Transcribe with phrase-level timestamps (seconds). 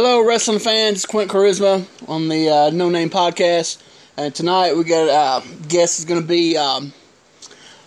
[0.00, 0.98] Hello, wrestling fans.
[0.98, 3.82] It's Quint Charisma on the uh, No Name Podcast.
[4.16, 6.92] And tonight we got uh, guest is going to be um,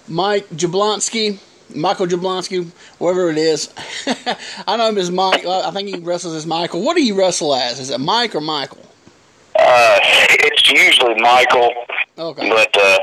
[0.09, 1.39] Mike Jablonski,
[1.73, 3.73] Michael Jablonski, whatever it is.
[4.67, 5.45] I know him as Mike.
[5.45, 6.81] I think he wrestles as Michael.
[6.83, 7.79] What do you wrestle as?
[7.79, 8.85] Is it Mike or Michael?
[9.57, 11.71] Uh, it's usually Michael,
[12.17, 12.49] Okay.
[12.49, 12.97] but uh,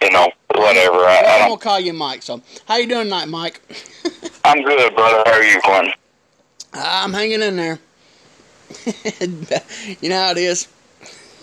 [0.00, 0.96] you know, whatever.
[1.00, 2.22] I, Well, I'm gonna call you Mike.
[2.22, 3.60] So, how you doing tonight, Mike?
[4.46, 5.22] I'm good, brother.
[5.26, 5.92] How are you, Quinn?
[6.72, 7.80] I'm hanging in there.
[10.00, 10.68] you know how it is.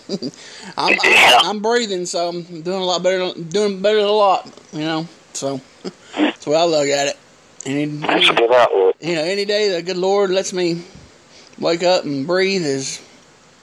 [0.76, 3.32] I'm, I'm I'm breathing, so I'm doing a lot better.
[3.40, 5.08] Doing better than a lot, you know.
[5.32, 5.60] So
[6.14, 7.18] that's the way I look at it.
[7.66, 8.96] Any, That's a good outlook.
[9.00, 10.82] you know, any day the good Lord lets me
[11.58, 13.00] wake up and breathe is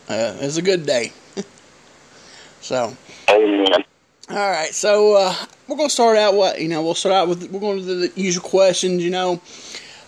[0.10, 1.12] uh, is a good day.
[2.62, 2.96] so
[3.30, 3.84] Amen.
[4.30, 5.36] all right, so uh,
[5.68, 6.34] we're gonna start out.
[6.34, 9.04] What you know, we'll start out with we're going to do the usual questions.
[9.04, 9.41] You know,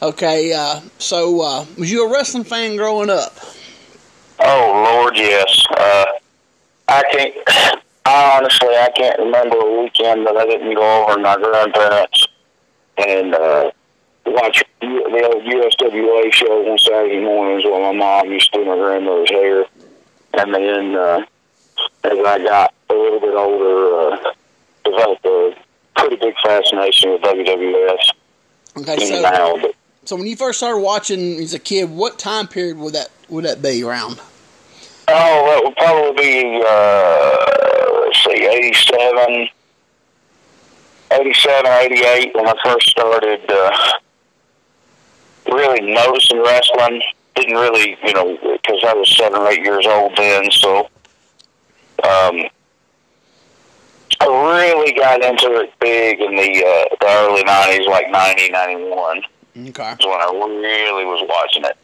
[0.03, 0.53] okay.
[0.53, 3.33] Uh, so uh, was you a wrestling fan growing up?
[4.39, 5.65] Oh Lord, yes.
[5.77, 6.05] Uh,
[6.87, 7.79] I can't.
[8.05, 12.27] I honestly, I can't remember a weekend that I didn't go over to my grandparents
[12.97, 13.71] and uh,
[14.25, 18.75] watch the old USWA show on Saturday mornings while my mom used to do my
[18.75, 19.65] grandmother's hair.
[20.33, 21.25] And then uh,
[22.03, 24.33] as I got a little bit older, uh,
[24.83, 25.55] developed a
[25.95, 27.97] pretty big fascination with WWF.
[28.77, 32.47] Okay, so now, but so when you first started watching as a kid, what time
[32.47, 34.19] period would that would that be around?
[35.07, 39.47] Oh, that would probably be, uh, let's see, 87,
[41.11, 43.91] 87, 88 when I first started uh,
[45.51, 47.01] really noticing wrestling.
[47.35, 50.85] Didn't really, you know, because I was seven or eight years old then, so
[52.03, 52.45] um,
[54.19, 59.23] I really got into it big in the, uh, the early 90s, like 90, 91
[59.55, 61.77] Okay, when I really was watching it.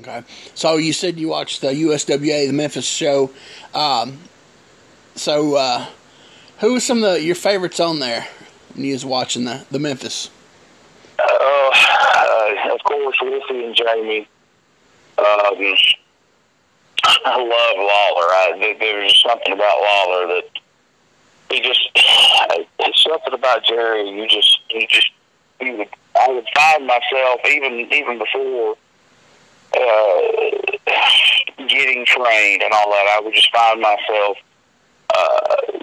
[0.00, 0.24] okay.
[0.54, 3.30] So you said you watched the USWA, the Memphis show.
[3.72, 4.18] Um,
[5.14, 5.86] so uh,
[6.58, 8.26] who was some of the, your favorites on there
[8.74, 10.30] when you was watching the the Memphis?
[11.18, 14.28] Uh, uh, of course, Riffy and Jamie.
[15.16, 15.76] Um,
[17.26, 18.28] I love Lawler.
[18.32, 20.48] I, there, there's something about Lawler that
[21.50, 21.90] he just.
[22.86, 24.10] It's something about Jerry.
[24.10, 25.10] You just, you just,
[25.64, 25.88] you would.
[26.16, 28.76] I would find myself even even before
[29.76, 30.20] uh,
[31.68, 33.16] getting trained and all that.
[33.16, 34.38] I would just find myself.
[35.14, 35.78] Uh,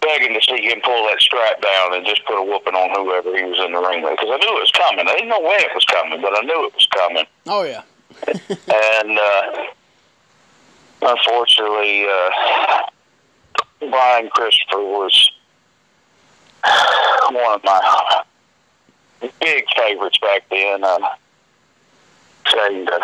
[0.00, 3.36] begging to see him pull that strap down and just put a whooping on whoever
[3.36, 5.06] he was in the ring with because I knew it was coming.
[5.06, 7.24] I didn't know when it was coming, but I knew it was coming.
[7.46, 7.82] Oh yeah,
[8.28, 9.64] And uh,
[11.02, 12.82] unfortunately, uh,
[13.90, 15.30] Brian Christopher was
[17.30, 18.22] one of my
[19.20, 20.84] big favorites back then.
[20.84, 20.98] Uh,
[22.52, 23.00] saying the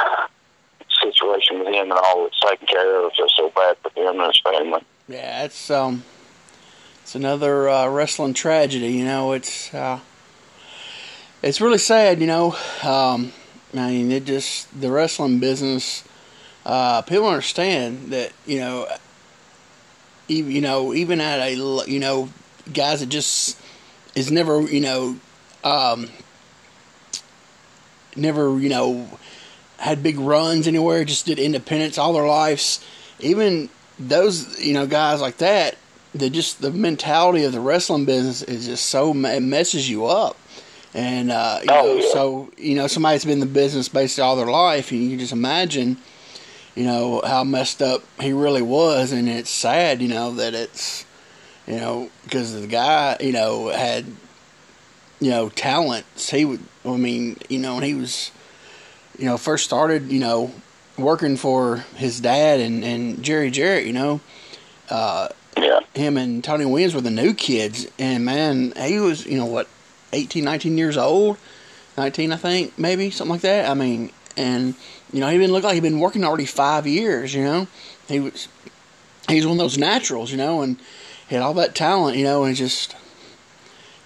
[1.00, 4.26] situation with him and all that's taken care of just so bad for him and
[4.26, 4.80] his family.
[5.08, 5.44] yeah.
[5.44, 6.04] It's um,
[7.02, 8.92] it's another uh, wrestling tragedy.
[8.92, 10.00] You know, it's uh,
[11.42, 12.20] it's really sad.
[12.20, 12.52] You know,
[12.82, 13.32] um,
[13.74, 16.04] I mean, it just the wrestling business.
[16.64, 18.88] Uh, people understand that you know,
[20.28, 21.54] even you know, even at a
[21.86, 22.30] you know,
[22.72, 23.58] guys that just
[24.14, 25.18] is never you know,
[25.64, 26.08] um,
[28.16, 29.08] never you know,
[29.78, 31.04] had big runs anywhere.
[31.04, 32.84] Just did independence all their lives.
[33.20, 35.76] Even those you know guys like that,
[36.14, 40.36] the just the mentality of the wrestling business is just so it messes you up.
[40.94, 44.36] And uh, you Oh, know, so you know, somebody's been in the business basically all
[44.36, 45.96] their life, and you can just imagine,
[46.76, 51.04] you know, how messed up he really was, and it's sad, you know, that it's,
[51.66, 54.04] you know, because the guy, you know, had,
[55.24, 56.28] you know, talents.
[56.28, 58.30] He would, I mean, you know, and he was,
[59.18, 60.52] you know, first started, you know,
[60.98, 64.20] working for his dad and and Jerry Jarrett, you know,
[64.90, 65.80] uh, Yeah.
[65.94, 69.66] him and Tony Williams were the new kids, and man, he was, you know, what,
[70.12, 71.38] 18, 19 years old,
[71.96, 73.70] 19, I think, maybe, something like that.
[73.70, 74.74] I mean, and,
[75.10, 77.66] you know, he didn't look like he'd been working already five years, you know.
[78.08, 78.46] He was,
[79.26, 80.76] he was one of those naturals, you know, and
[81.28, 82.94] he had all that talent, you know, and just,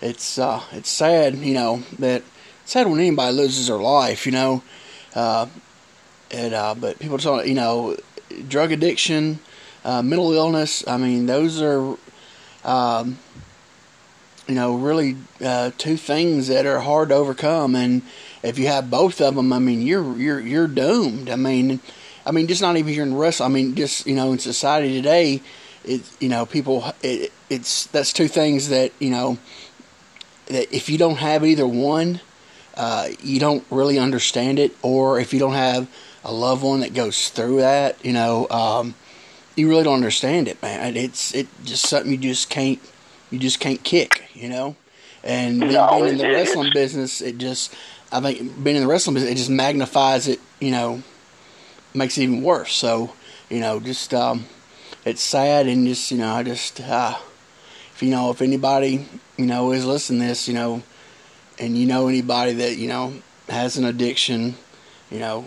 [0.00, 2.22] it's, uh, it's sad, you know, that,
[2.62, 4.62] it's sad when anybody loses their life, you know,
[5.14, 5.46] uh,
[6.30, 7.96] and, uh, but people talk, you know,
[8.48, 9.38] drug addiction,
[9.84, 10.86] uh, mental illness.
[10.86, 11.96] I mean, those are,
[12.64, 13.18] um,
[14.46, 17.74] you know, really uh, two things that are hard to overcome.
[17.76, 18.02] And
[18.42, 21.28] if you have both of them, I mean, you're you're you're doomed.
[21.28, 21.80] I mean,
[22.24, 23.50] I mean, just not even here in wrestling.
[23.50, 25.42] I mean, just you know, in society today,
[25.84, 29.38] it you know, people it, it's that's two things that you know
[30.48, 32.20] that if you don't have either one,
[32.74, 35.88] uh, you don't really understand it, or if you don't have
[36.24, 38.94] a loved one that goes through that, you know, um,
[39.56, 40.96] you really don't understand it, man.
[40.96, 42.78] It's it just something you just can't
[43.30, 44.76] you just can't kick, you know.
[45.24, 47.74] And no, being in the wrestling business, it just
[48.12, 51.02] I think being in the wrestling business, it just magnifies it, you know,
[51.92, 52.72] makes it even worse.
[52.72, 53.12] So,
[53.50, 54.46] you know, just um,
[55.04, 57.18] it's sad and just you know, I just uh,
[57.92, 59.06] if you know if anybody
[59.38, 60.82] you know is listening this, you know,
[61.58, 63.14] and you know anybody that you know
[63.48, 64.56] has an addiction,
[65.10, 65.46] you know,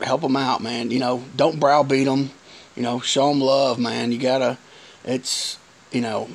[0.00, 0.90] help them out, man.
[0.90, 2.30] You know, don't browbeat them.
[2.76, 4.12] You know, show them love, man.
[4.12, 4.58] You gotta.
[5.04, 5.58] It's
[5.92, 6.28] you know,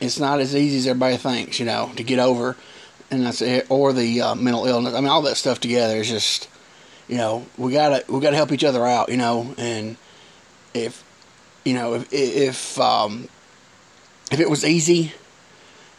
[0.00, 1.60] it's not as easy as everybody thinks.
[1.60, 2.56] You know, to get over,
[3.10, 4.94] and that's it, or the uh, mental illness.
[4.94, 6.48] I mean, all that stuff together is just,
[7.08, 9.10] you know, we gotta we gotta help each other out.
[9.10, 9.96] You know, and
[10.74, 11.04] if
[11.64, 13.28] you know if if um,
[14.32, 15.12] if it was easy,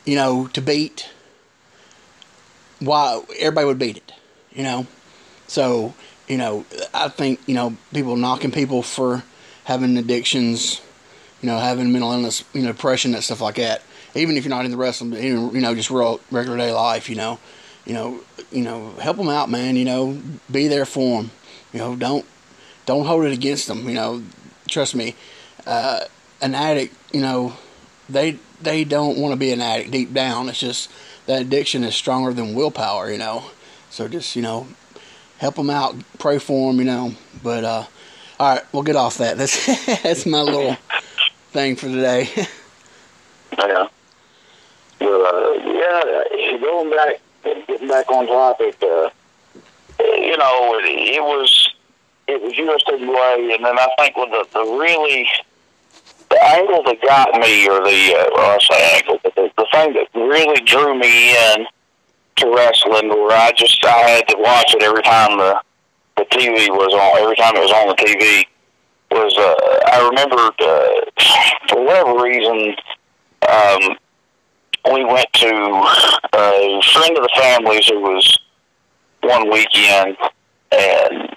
[0.08, 1.10] you know, to beat,
[2.80, 4.14] why everybody would beat it.
[4.54, 4.88] You know,
[5.48, 5.94] so
[6.28, 9.24] you know, I think you know people knocking people for
[9.66, 10.82] having addictions,
[11.42, 13.84] you know, having mental illness, you know, depression, that stuff like that.
[14.16, 17.10] Even if you're not in the wrestling, even you know, just real regular day life,
[17.10, 17.38] you know,
[17.86, 18.22] you know,
[18.52, 19.76] you know, help them out, man.
[19.76, 21.32] You know, be there for them.
[21.74, 22.26] You know, don't
[22.86, 23.88] don't hold it against them.
[23.90, 24.24] You know,
[24.70, 25.16] trust me,
[25.66, 26.06] uh,
[26.42, 27.58] an addict, you know,
[28.10, 30.50] they they don't want to be an addict deep down.
[30.50, 30.92] It's just
[31.26, 33.12] that addiction is stronger than willpower.
[33.12, 33.46] You know,
[33.90, 34.68] so just you know,
[35.38, 37.14] help them out, pray for them, you know.
[37.44, 37.84] But uh,
[38.40, 39.38] all right, we'll get off that.
[39.38, 39.66] That's
[40.04, 40.76] that's my little
[41.52, 42.30] thing for today.
[43.58, 43.88] yeah.
[45.00, 46.58] Well, uh, yeah.
[46.60, 47.22] Going back,
[47.68, 48.78] getting back on topic.
[48.82, 49.10] Uh,
[50.00, 51.74] you know, it, it was
[52.28, 55.28] it was USWA, and then I think with the, the really
[56.38, 59.68] the angle that got me, or the uh, well, I say angle, but the, the
[59.72, 61.66] thing that really drew me in
[62.38, 65.60] to wrestling where I just I had to watch it every time the
[66.18, 67.22] the TV was on.
[67.22, 68.46] Every time it was on the TV
[69.12, 71.24] was uh, I remember uh,
[71.70, 72.76] for whatever reason
[73.48, 73.98] um,
[74.94, 75.48] we went to
[76.34, 78.40] a friend of the family's who was
[79.22, 80.18] one weekend
[80.72, 81.36] and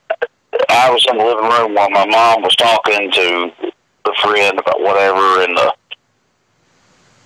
[0.69, 3.73] I was in the living room while my mom was talking to
[4.11, 5.75] the friend about whatever and the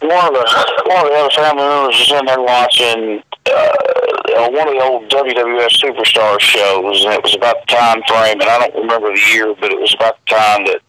[0.02, 4.68] one of the one of the other family members was in there watching uh, one
[4.68, 8.58] of the old WWF Superstar shows, and it was about the time frame, and I
[8.58, 10.80] don't remember the year, but it was about the time that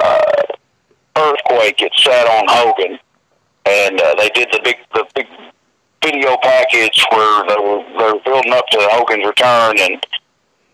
[0.00, 0.42] uh,
[1.16, 2.98] Earthquake had sat on Hogan,
[3.66, 5.26] and uh, they did the big the big
[6.02, 9.94] video package where they were they were building up to Hogan's return, and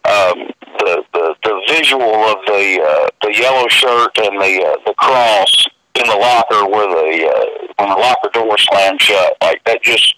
[0.04, 4.94] um, the, the the visual of the uh, the yellow shirt and the uh, the
[4.94, 9.82] cross in the locker where the uh, when the locker door slammed shut, like that
[9.82, 10.16] just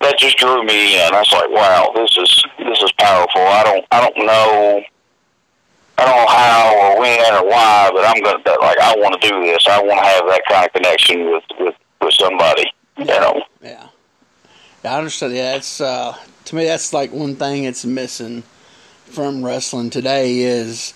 [0.00, 1.14] that just drew me in.
[1.14, 3.42] I was like, wow, this is this is powerful.
[3.42, 4.82] I don't I don't know
[5.98, 9.28] I don't know how or when or why, but I'm gonna like I want to
[9.28, 9.66] do this.
[9.68, 12.72] I want to have that kind of connection with with with somebody.
[12.96, 13.42] You know.
[13.62, 13.88] Yeah.
[14.84, 15.34] yeah I understand.
[15.34, 16.16] Yeah, it's uh,
[16.46, 18.44] to me that's like one thing it's missing
[19.08, 20.94] from wrestling today is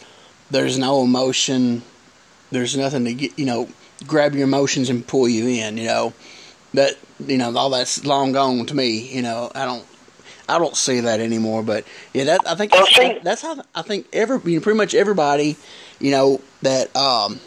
[0.51, 1.83] there's no emotion.
[2.51, 3.69] There's nothing to get you know
[4.07, 5.77] grab your emotions and pull you in.
[5.77, 6.13] You know
[6.75, 9.15] that you know all that's long gone to me.
[9.15, 9.87] You know I don't
[10.49, 11.63] I don't see that anymore.
[11.63, 14.95] But yeah, that I think that's, that's how I think every you know, pretty much
[14.95, 15.57] everybody
[16.01, 17.41] you know that um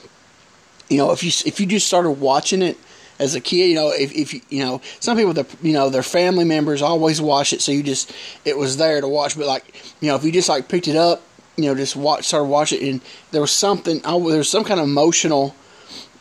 [0.89, 2.77] you know if you if you just started watching it
[3.19, 6.03] as a kid, you know, if, if you, you know, some people, you know, their
[6.03, 8.11] family members always watch it, so you just,
[8.43, 9.37] it was there to watch.
[9.37, 11.21] But like, you know, if you just like picked it up,
[11.55, 14.79] you know, just watch, started watching, it, and there was something, there was some kind
[14.79, 15.55] of emotional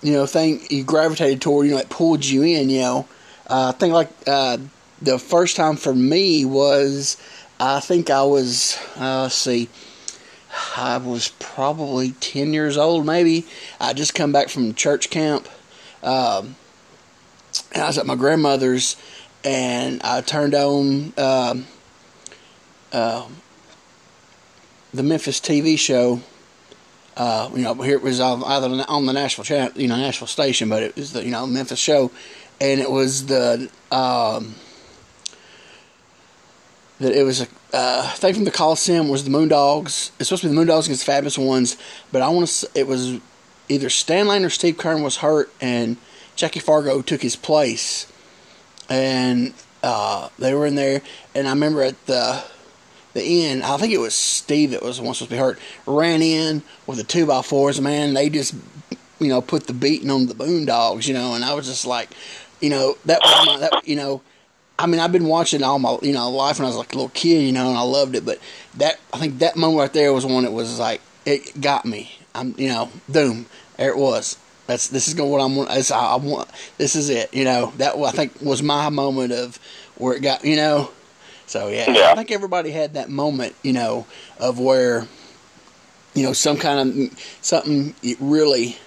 [0.05, 3.09] you know, thing you gravitated toward, you know, it pulled you in, you know.
[3.49, 4.59] Uh, I think like uh,
[5.01, 7.17] the first time for me was,
[7.59, 9.71] I think I was, uh, let's see,
[10.77, 13.47] I was probably 10 years old, maybe.
[13.81, 15.49] I just come back from church camp.
[16.03, 16.57] Um,
[17.73, 18.97] and I was at my grandmother's,
[19.45, 21.67] and I turned on um,
[22.93, 23.27] uh,
[24.93, 26.21] the Memphis TV show
[27.17, 30.69] uh, you know, here it was either on the Nashville channel, you know, Nashville station,
[30.69, 32.11] but it was the you know Memphis show,
[32.61, 34.57] and it was the um,
[36.99, 40.11] that it was a uh, thing from the Coliseum was the Moondogs.
[40.19, 41.77] It's supposed to be the Moondogs against Fabulous Ones,
[42.11, 42.69] but I want to.
[42.75, 43.21] It was
[43.69, 45.97] either Stan Lane or Steve Keirn was hurt, and
[46.37, 48.11] Jackie Fargo took his place,
[48.89, 51.03] and uh, they were in there.
[51.35, 52.45] And I remember at the
[53.15, 55.59] the end, I think it was Steve that was the one supposed to be hurt,
[55.87, 58.13] ran in with the two by fours, man.
[58.13, 58.55] They just,
[59.21, 62.11] you know, put the beating on the Moondogs, you know, and I was just like,
[62.61, 64.21] you know, that was my, that, you know,
[64.79, 66.97] I mean, I've been watching all my you know life when I was like a
[66.97, 68.25] little kid, you know, and I loved it.
[68.25, 68.41] But
[68.77, 72.19] that I think that moment right there was one that was like it got me.
[72.35, 74.37] I'm you know, boom, there it was.
[74.67, 75.55] That's this is going what I'm.
[75.67, 76.49] That's, I, I want.
[76.79, 77.35] This is it.
[77.35, 79.59] You know that I think was my moment of
[79.97, 80.45] where it got.
[80.45, 80.91] You know,
[81.47, 82.13] so yeah, Yeah.
[82.13, 83.55] I think everybody had that moment.
[83.63, 84.07] You know,
[84.39, 85.07] of where
[86.15, 88.79] you know some kind of something it really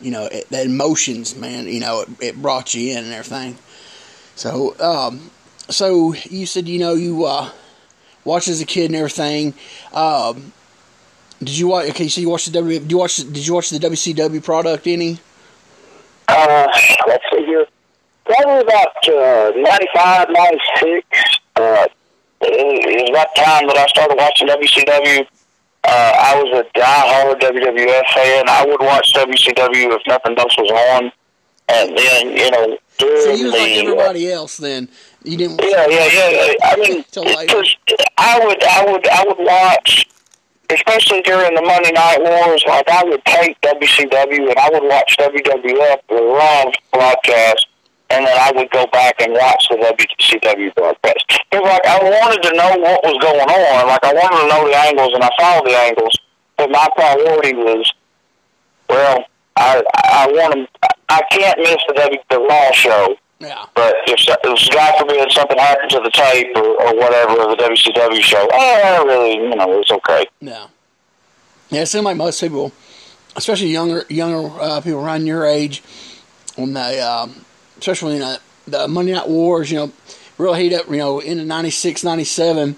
[0.00, 3.56] you know it, that emotions man you know it, it brought you in and everything
[4.34, 5.30] so um
[5.70, 7.50] so you said you know you uh
[8.24, 9.54] watched as a kid and everything
[9.92, 10.52] um
[11.40, 13.70] did you watch okay so you watched the w did you watch did you watch
[13.70, 15.18] the wcw product any
[16.28, 16.66] Uh,
[17.06, 17.66] let's see here.
[18.24, 21.06] Probably about uh, 95, 96.
[21.56, 21.86] Uh,
[22.40, 25.26] it, was about time that I started watching WCW.
[25.86, 28.48] Uh, I was a diehard WWF fan.
[28.48, 31.12] I would watch WCW if nothing else was on.
[31.68, 34.88] And then, you know, during so you was like everybody else then
[35.24, 36.52] you didn't yeah, yeah, yeah.
[36.62, 37.76] I mean, because
[38.18, 40.06] I would, I would, I would watch,
[40.74, 42.64] especially during the Monday Night Wars.
[42.66, 47.66] Like I would take WCW and I would watch WWF Raw broadcast,
[48.10, 51.24] and then I would go back and watch the WCW broadcast.
[51.50, 53.86] Because like I wanted to know what was going on.
[53.88, 56.18] Like I wanted to know the angles, and I followed the angles.
[56.56, 57.92] But my priority was,
[58.88, 59.24] well,
[59.56, 60.88] I, I want to.
[61.08, 63.16] I can't miss the W the Raw show.
[63.40, 67.56] Yeah But if, if God forbid something happened to the tape or, or whatever of
[67.56, 70.26] the WCW show, oh, really, you know, it's okay.
[70.40, 70.66] No.
[71.70, 72.72] Yeah, it seemed like most people,
[73.36, 75.82] especially younger younger uh, people around your age,
[76.56, 77.44] when they, um,
[77.78, 79.92] especially in uh, the Monday Night Wars, you know,
[80.38, 82.76] real heat up, you know, in 96, 97,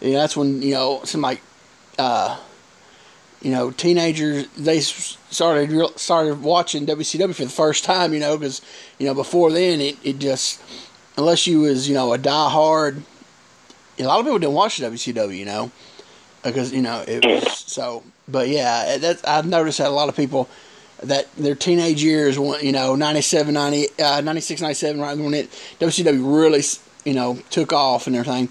[0.00, 1.40] you know, that's when, you know, some like,
[1.98, 2.38] uh,
[3.40, 8.36] you know, teenagers, they started real- started watching WCW for the first time, you know,
[8.38, 8.62] because,
[8.98, 10.60] you know, before then, it, it just,
[11.16, 13.02] unless you was, you know, a diehard,
[13.98, 15.70] a lot of people didn't watch WCW, you know
[16.44, 18.04] because you know it was so.
[18.28, 20.48] But yeah, that's I've noticed that a lot of people
[21.02, 26.40] that their teenage years, you know, 97, 90, uh, 96, 97, right when it WCW
[26.40, 26.62] really,
[27.04, 28.48] you know, took off and everything.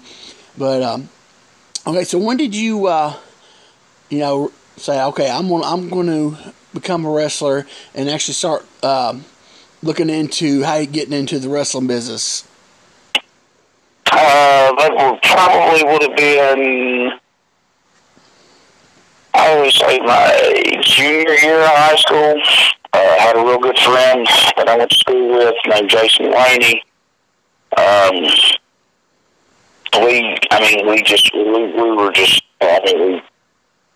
[0.58, 1.08] But um,
[1.86, 3.16] okay, so when did you, uh,
[4.10, 6.36] you know, say okay, I'm gonna I'm going to
[6.74, 9.24] become a wrestler and actually start um,
[9.84, 12.48] looking into how you getting into the wrestling business?
[14.10, 17.12] Uh, that would probably would have been,
[19.34, 22.40] I would say, my junior year of high school.
[22.92, 24.26] Uh, I had a real good friend
[24.56, 26.82] that I went to school with named Jason Laney.
[27.76, 28.14] Um,
[30.04, 33.22] we, I mean, we just, we, we were just, I mean, we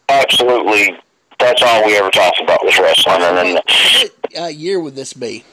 [0.08, 0.98] absolutely,
[1.38, 3.22] that's all we ever talked about was wrestling.
[3.22, 5.44] And then What uh, year would this be?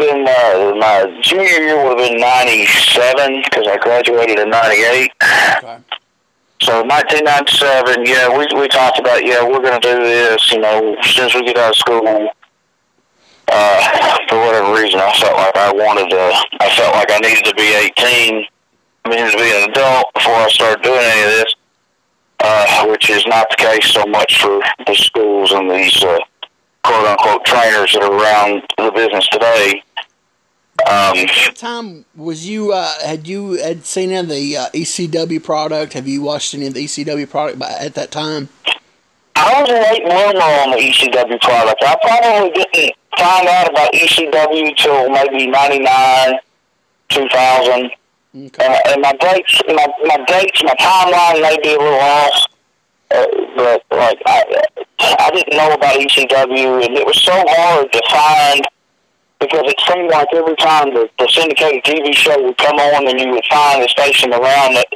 [0.00, 4.38] It would have been, uh, my junior year would have been 97 because I graduated
[4.38, 5.12] in 98.
[5.22, 5.78] Okay.
[6.62, 10.52] So 1997, yeah, we we talked about yeah we're gonna do this.
[10.52, 12.28] You know, as soon as we get out of school,
[13.48, 16.20] uh, for whatever reason, I felt like I wanted to.
[16.60, 18.44] I felt like I needed to be 18.
[19.06, 21.54] I needed to be an adult before I started doing any of this,
[22.40, 26.18] uh, which is not the case so much for the schools and these uh,
[26.84, 29.82] quote unquote trainers that are around the business today.
[30.86, 34.66] Um, At that time, was you uh, had you had seen any of the uh,
[34.70, 35.92] ECW product?
[35.94, 38.48] Have you watched any of the ECW product by, at that time?
[39.36, 41.82] I was late bloomer on the ECW product.
[41.82, 46.38] I probably didn't find out about ECW till maybe '99,
[47.08, 47.90] 2000,
[48.32, 48.64] Okay.
[48.64, 52.46] and, and my dates, my my dates, my timeline may be a little off.
[53.12, 54.66] Uh, but like I,
[55.18, 58.64] I didn't know about ECW, and it was so hard to find
[59.40, 63.18] because it seemed like every time the, the syndicated TV show would come on, and
[63.18, 64.86] you would find a station around that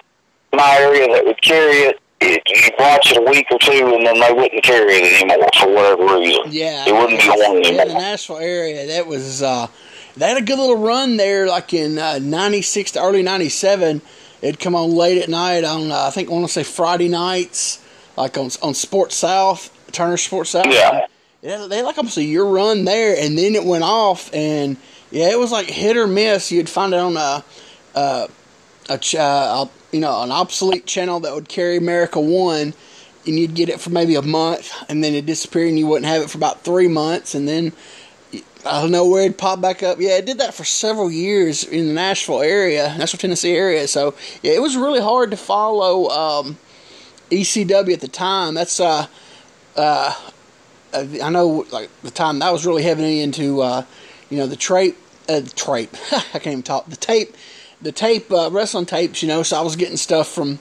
[0.52, 2.00] my area that would carry it.
[2.20, 5.48] it you'd watch it a week or two, and then they wouldn't carry it anymore
[5.58, 6.44] for whatever reason.
[6.50, 7.82] Yeah, it wouldn't be on anymore.
[7.82, 8.86] in the Nashville area.
[8.86, 9.66] That was uh,
[10.16, 14.02] they had a good little run there, like in uh, '96 to early '97.
[14.42, 17.08] It'd come on late at night on uh, I think I want to say Friday
[17.08, 17.82] nights,
[18.16, 20.66] like on on Sports South, Turner Sports South.
[20.68, 21.06] Yeah.
[21.44, 24.78] They like almost a year run there, and then it went off, and
[25.10, 26.50] yeah, it was like hit or miss.
[26.50, 27.44] You'd find it on a,
[28.88, 32.72] a ch- uh, you know, an obsolete channel that would carry America One,
[33.26, 36.06] and you'd get it for maybe a month, and then it disappeared, and you wouldn't
[36.06, 37.74] have it for about three months, and then
[38.64, 40.00] I don't know where it'd pop back up.
[40.00, 43.86] Yeah, it did that for several years in the Nashville area, Nashville, Tennessee area.
[43.86, 46.58] So yeah, it was really hard to follow um,
[47.30, 48.54] ECW at the time.
[48.54, 49.08] That's uh,
[49.76, 50.14] uh,
[50.94, 53.84] I know like the time that was really heavy into uh,
[54.30, 54.96] you know the tape,
[55.28, 55.94] uh, the tape.
[56.12, 57.34] I can't even talk the tape
[57.84, 60.58] the tape, uh, wrestling tapes, you know, so I was getting stuff from,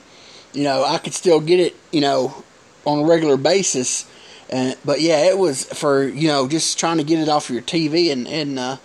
[0.52, 2.44] you know, I could still get it, you know,
[2.84, 4.08] on a regular basis.
[4.50, 7.62] And, but yeah, it was for, you know, just trying to get it off your
[7.62, 8.76] TV and, and, uh,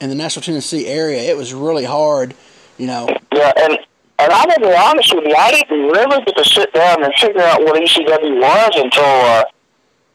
[0.00, 2.34] in the Nashville, Tennessee area, it was really hard,
[2.76, 3.08] you know.
[3.32, 3.78] Yeah, and
[4.18, 7.14] and I'm gonna be honest with you, I didn't really get to sit down and
[7.14, 9.44] figure out what ECW was until uh,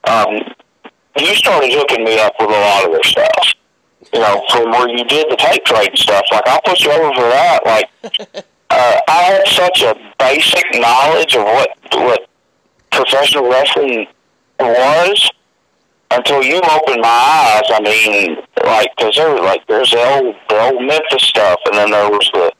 [0.10, 0.54] um,
[1.20, 3.54] you started hooking me up with a lot of this stuff.
[4.14, 6.24] You know, from where you did the tape trade stuff.
[6.32, 7.66] Like I'll put you over for that.
[7.66, 7.90] Like
[8.70, 12.30] uh, I had such a basic knowledge of what what
[12.92, 14.08] professional wrestling
[14.60, 15.32] was
[16.12, 17.70] until you opened my eyes.
[17.70, 21.76] I mean, like because there was like there's the old the old Memphis stuff, and
[21.76, 22.52] then there was the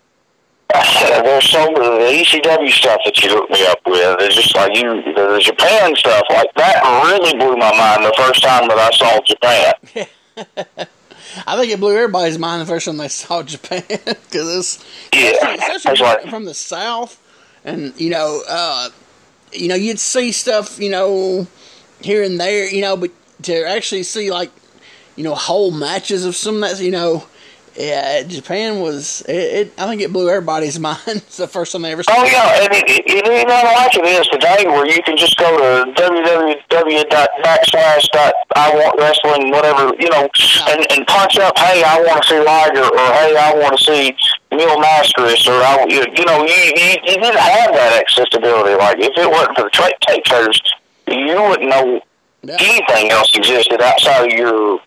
[0.74, 4.18] there's so the ECW stuff that you hooked me up with.
[4.22, 8.44] It's just like you the Japan stuff like that really blew my mind the first
[8.44, 10.88] time that I saw Japan.
[11.46, 15.76] I think it blew everybody's mind the first time they saw Japan because it's yeah,
[15.76, 17.22] especially like, from the south,
[17.64, 18.90] and you know, uh,
[19.54, 21.48] you know, you'd see stuff, you know,
[22.02, 23.12] here and there, you know, but
[23.44, 24.52] to actually see like,
[25.16, 27.26] you know, whole matches of some that you know
[27.78, 29.22] yeah, Japan was.
[29.30, 30.98] It, it, I think it blew everybody's mind.
[31.06, 32.02] it's the first time they ever.
[32.02, 35.16] Saw oh yeah, and it, it, it ain't like it is today, where you can
[35.16, 40.28] just go to www dot backslash dot I want wrestling whatever you know,
[40.68, 41.58] and and punch up.
[41.58, 44.16] Hey, I want to see Liger, or hey, I want to see
[44.52, 48.76] Mil Mascaras, or I, you, you know, you, you you didn't have that accessibility.
[48.76, 50.60] Like if it wasn't for the tra- tape traders,
[51.08, 52.02] you wouldn't know
[52.42, 52.58] yeah.
[52.60, 54.80] anything else existed outside of your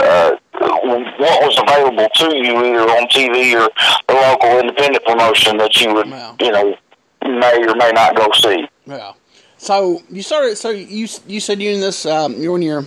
[0.00, 0.36] uh,
[0.84, 3.70] what was available to you either on TV or
[4.08, 6.36] the local independent promotion that you would, wow.
[6.40, 6.76] you know,
[7.24, 8.68] may or may not go see.
[8.86, 9.12] Yeah.
[9.58, 10.56] So you started.
[10.56, 12.84] So you you said you and this um, you and your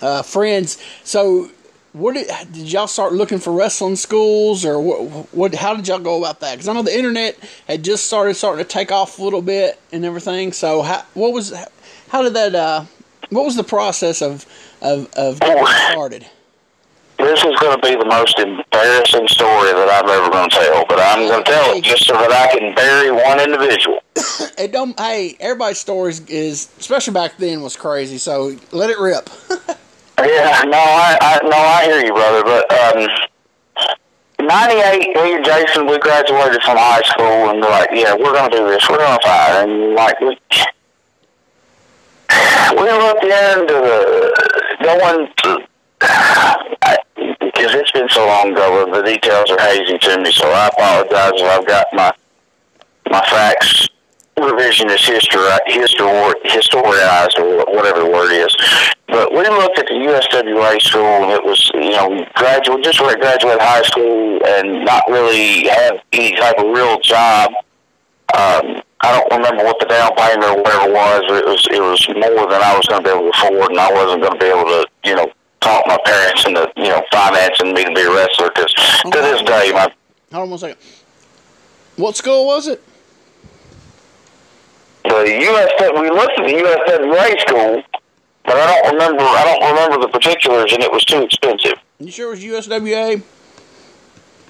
[0.00, 0.82] uh, friends.
[1.04, 1.48] So
[1.92, 5.32] what did, did y'all start looking for wrestling schools or what?
[5.32, 5.54] What?
[5.54, 6.54] How did y'all go about that?
[6.54, 7.38] Because I know the internet
[7.68, 10.52] had just started starting to take off a little bit and everything.
[10.52, 11.54] So how, what was
[12.08, 12.54] how did that?
[12.54, 12.84] Uh,
[13.30, 14.44] what was the process of
[14.80, 16.26] of, of getting started?
[17.22, 20.84] This is going to be the most embarrassing story that I'm ever going to tell,
[20.88, 24.00] but I'm going to tell it just so that I can bury one individual.
[24.58, 24.98] it don't.
[24.98, 28.18] Hey, everybody's stories is, especially back then, was crazy.
[28.18, 29.30] So let it rip.
[30.18, 32.42] yeah, no, I, I no, I hear you, brother.
[32.42, 33.06] But um,
[34.44, 38.50] 98, me and Jason, we graduated from high school, and we're like, yeah, we're going
[38.50, 38.90] to do this.
[38.90, 40.26] We're going to fight, and like we
[42.76, 44.32] we looked into the
[44.82, 45.68] going to
[47.40, 50.32] because it's been so long ago, the details are hazy to me.
[50.32, 52.12] So I apologize if I've got my
[53.10, 53.88] my facts
[54.36, 58.54] revisionist history, history, historized, or whatever the word is.
[59.08, 63.16] But we looked at the USWA school, and it was, you know, graduate, just where
[63.16, 67.52] graduate high school, and not really have any type of real job.
[68.34, 71.22] Um, I don't remember what the down payment or whatever was.
[71.28, 73.80] It was it was more than I was going to be able to afford, and
[73.80, 75.30] I wasn't going to be able to, you know,
[75.86, 78.74] my parents into you know financing me to be a wrestler because
[79.06, 79.10] okay.
[79.10, 79.92] to this day my
[80.32, 80.78] hold on one second.
[81.96, 82.82] What school was it?
[85.04, 87.82] The US we looked at the USWA school,
[88.44, 91.74] but I don't remember I don't remember the particulars, and it was too expensive.
[91.98, 93.22] You sure it was USWA?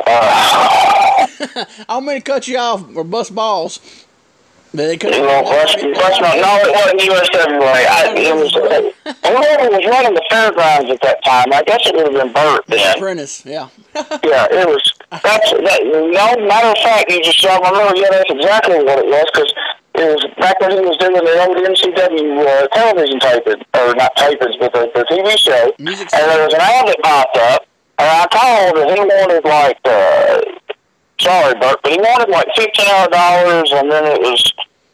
[0.07, 1.27] Uh,
[1.89, 4.07] I'm gonna cut you off or bust balls.
[4.73, 7.61] They could you know, West, Westmont, no, it wasn't USWA.
[7.61, 11.95] I, it was, uh, whoever was running the fairgrounds at that time, I guess it
[11.95, 12.99] would have been Bert then.
[12.99, 13.69] Prentice, yeah.
[14.25, 14.81] yeah, it was,
[15.11, 19.13] that's, that, no, matter of fact, you just, I remember, yeah, that's exactly what it
[19.13, 19.53] was, because
[20.01, 24.17] it was back when he was doing the old MCW uh, television taping, or not
[24.17, 27.69] tapings, but the, the TV show, Music and there was an ad that popped up,
[28.01, 30.41] and I called, and he wanted, like, uh,
[31.23, 34.43] sorry, Bert, but he wanted like fifteen hundred dollars, and then it was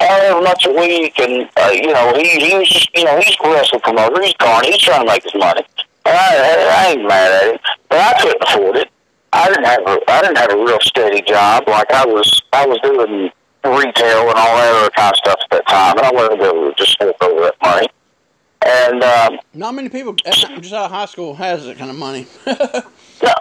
[0.01, 3.37] however much a week, and uh, you know he he was just you know he's
[3.43, 5.63] a wrestling promoter, he's gone, he's trying to make his money.
[6.05, 8.91] And I, I ain't mad at him, but I couldn't afford it.
[9.33, 12.67] I didn't have a I didn't have a real steady job like I was I
[12.67, 13.31] was doing
[13.65, 16.73] retail and all that other kind of stuff at that time, and I wasn't able
[16.73, 17.89] to just fork over that money.
[18.67, 22.27] And um, not many people just out of high school has that kind of money.
[22.47, 22.55] no,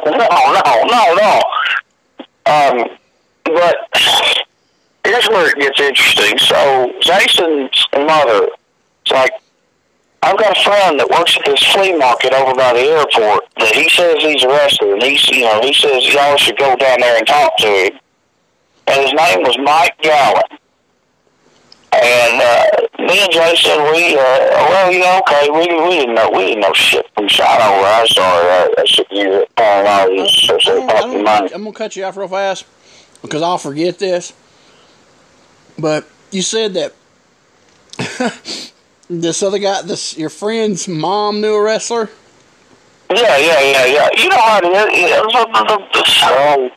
[0.05, 1.41] no, no, no, no.
[2.47, 2.87] Um,
[3.43, 3.77] but
[5.05, 6.37] here's where it gets interesting.
[6.37, 8.49] So Jason's mother,
[9.01, 9.31] it's like,
[10.23, 13.73] I've got a friend that works at this flea market over by the airport that
[13.73, 16.99] he says he's a wrestler, and he's, you know, he says y'all should go down
[16.99, 17.99] there and talk to him.
[18.87, 20.59] And his name was Mike Gowen.
[22.03, 26.29] And uh, me and Jason, we uh, well, you know, okay, we we didn't know
[26.31, 27.63] we didn't know shit from China.
[27.63, 29.51] I'm sorry, I, I should use it.
[29.57, 32.65] Oh, no, I'm, I'm, I'm, I'm gonna cut you off real fast.
[33.21, 34.33] because I'll forget this.
[35.79, 36.93] But you said that
[39.09, 42.09] this other guy, this your friend's mom knew a wrestler.
[43.09, 44.09] Yeah, yeah, yeah, yeah.
[44.17, 45.11] You know how it is.
[45.11, 46.69] It was, the- the- so,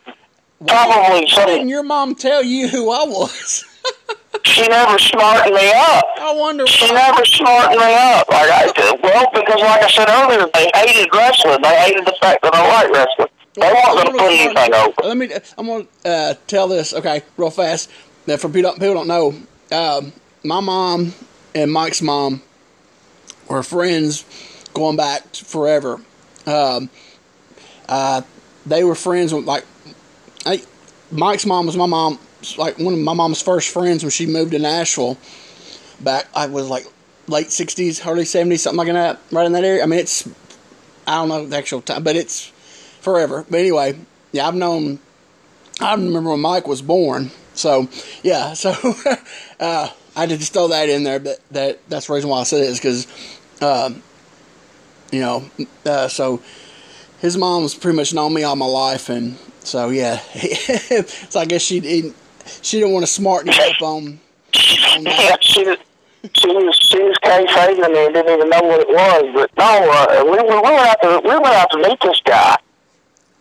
[0.67, 3.65] probably Why didn't your mom tell you who I was?
[4.45, 6.05] She never smartened me up.
[6.19, 6.67] I wonder.
[6.67, 8.29] She never smartened me up.
[8.29, 9.03] Like I did.
[9.03, 11.63] Well, because like I said earlier, they hated wrestling.
[11.63, 13.29] They hated the fact that I like wrestling.
[13.55, 14.95] They weren't going to put anything over.
[15.03, 15.31] Let me.
[15.59, 16.95] I'm gonna uh, tell this.
[16.95, 17.91] Okay, real fast.
[18.27, 19.35] That for people people don't know,
[19.73, 20.13] um,
[20.45, 21.15] my mom
[21.55, 22.43] and Mike's mom
[23.49, 24.25] were friends
[24.75, 26.01] going back forever.
[26.47, 26.91] Um,
[27.89, 28.23] uh,
[28.65, 29.65] they were friends with like,
[30.47, 30.63] I,
[31.11, 32.19] Mike's mom was my mom.
[32.57, 35.19] Like one of my mom's first friends when she moved to Nashville.
[36.01, 36.87] Back, I was like
[37.27, 39.21] late '60s, early '70s, something like that.
[39.31, 39.83] Right in that area.
[39.83, 40.27] I mean, it's
[41.07, 42.53] I don't know the actual time, but it's
[43.01, 43.45] forever.
[43.49, 43.99] But anyway,
[44.33, 45.01] yeah, I've known.
[45.81, 47.31] I remember when Mike was born.
[47.55, 47.89] So
[48.23, 48.75] yeah, so
[49.59, 51.21] uh, I to just throw that in there.
[51.21, 53.07] But that that's the reason why I said it is because,
[53.61, 54.03] um,
[55.11, 55.51] you know,
[55.85, 56.43] uh, so
[57.21, 60.19] his mom's pretty much known me all my life, and so yeah.
[61.29, 62.17] so I guess she didn't.
[62.63, 64.07] She didn't want to smarten you up on.
[64.07, 65.79] on Yeah, she was,
[66.35, 69.25] she was, she was kayfabing me and didn't even know what it was.
[69.35, 72.21] But no, uh, we, we, we went out to, we went out to meet this
[72.25, 72.57] guy.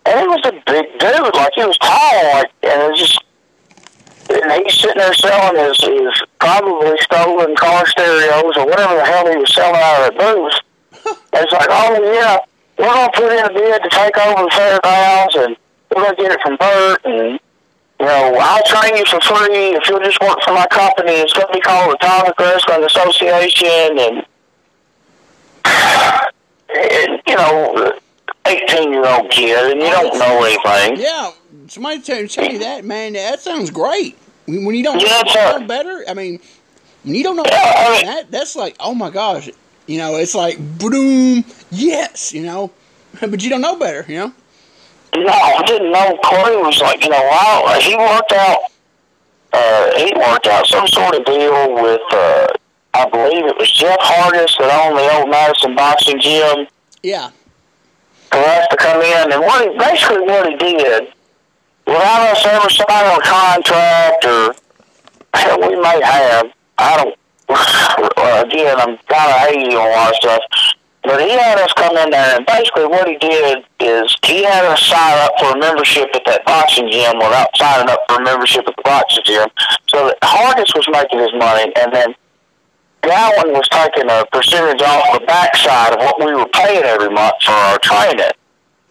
[0.06, 3.24] And he was a big dude, like he was tall, like, and it was just,
[4.32, 9.30] and he's sitting there selling his, his probably stolen car stereos or whatever the hell
[9.30, 10.54] he was selling out of that booth.
[11.32, 12.40] And it's like, oh yeah,
[12.78, 15.58] we're gonna put in a bid to take over the fairgrounds, and
[15.94, 17.40] we're gonna get it from Bert, and
[18.00, 21.12] you know, I'll train you for free if you'll just work for my company.
[21.12, 24.26] It's going to be called Atomic Wrestling Association, and,
[26.76, 27.94] and you know,
[28.46, 31.02] eighteen-year-old kid, and you don't know anything.
[31.04, 31.32] Yeah,
[31.68, 33.14] somebody tell, tell you that, man.
[33.14, 34.18] That sounds great.
[34.46, 36.40] When, you don't Yeah, know, know better, I mean,
[37.04, 39.48] when you don't know Yeah, mean- that, that's like, oh my gosh,
[39.86, 42.72] you know, it's like, boom, yes, you know,
[43.20, 44.34] but you don't know better, you know.
[45.16, 48.60] No, I didn't know Corey was like, you know, wow, he worked out,
[49.54, 52.48] uh, he worked out some sort of deal with, uh,
[52.94, 56.68] I believe it was Jeff Hardis that owned the old Madison Boxing Gym.
[57.02, 57.30] Yeah,
[58.32, 61.08] for us to come in, and what he, basically what he did,
[61.88, 64.54] without us ever signing a contract, or
[65.34, 67.16] hell, we may have, I don't.
[67.50, 70.42] uh, Again, I'm kind of hazy on a lot of stuff,
[71.04, 74.66] but he had us come in there, and basically what he did is he had
[74.66, 78.24] us sign up for a membership at that boxing gym without signing up for a
[78.24, 79.48] membership at the boxing gym,
[79.88, 82.14] so that Hardis was making his money, and then
[83.02, 87.36] Gowen was taking a percentage off the backside of what we were paying every month
[87.44, 88.32] for our training.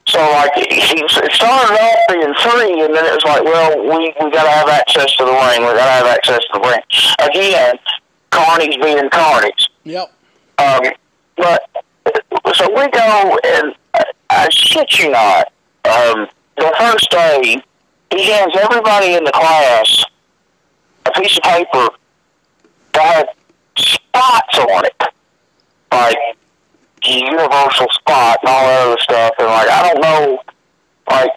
[0.07, 0.64] So like he
[1.05, 4.51] it started off being free, and then it was like, well, we we got to
[4.51, 5.61] have access to the ring.
[5.61, 6.81] We got to have access to the ring.
[7.21, 7.79] Again,
[8.31, 9.68] carnies being carnies.
[9.85, 10.11] yep,
[10.57, 10.81] Um,
[11.37, 11.68] but
[12.55, 15.53] so we go, and I, I shit you not.
[15.85, 17.62] Um, the first day,
[18.11, 20.05] he hands everybody in the class
[21.07, 21.88] a piece of paper
[22.93, 23.29] that had
[23.77, 25.03] spots on it,
[25.93, 26.17] like
[27.05, 29.35] universal spot and all that other stuff.
[29.38, 30.43] And like, I don't know,
[31.11, 31.31] like,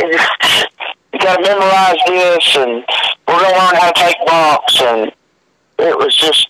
[1.12, 2.84] you got to memorize this, and
[3.26, 5.12] we're gonna learn how to take bumps, and
[5.78, 6.49] it was just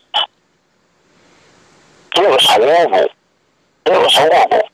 [2.16, 3.09] it was horrible.
[3.87, 4.68] It was horrible.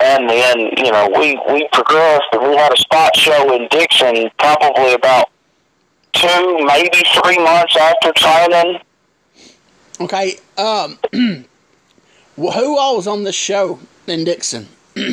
[0.00, 4.30] And then, you know, we, we progressed and we had a spot show in Dickson
[4.38, 5.30] probably about
[6.12, 8.80] two, maybe three months after training.
[10.00, 10.36] okay.
[10.58, 10.98] Um,
[12.36, 14.68] who all was on the show in Dickson?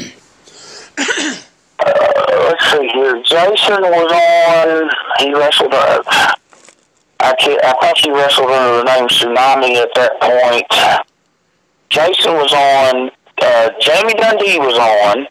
[1.86, 3.22] Uh, let's see here.
[3.24, 4.90] Jason was on,
[5.20, 6.02] he wrestled, uh,
[7.20, 11.08] I, can't, I think he wrestled under the name Tsunami at that point.
[11.94, 15.28] Jason was on, uh, Jamie Dundee was on.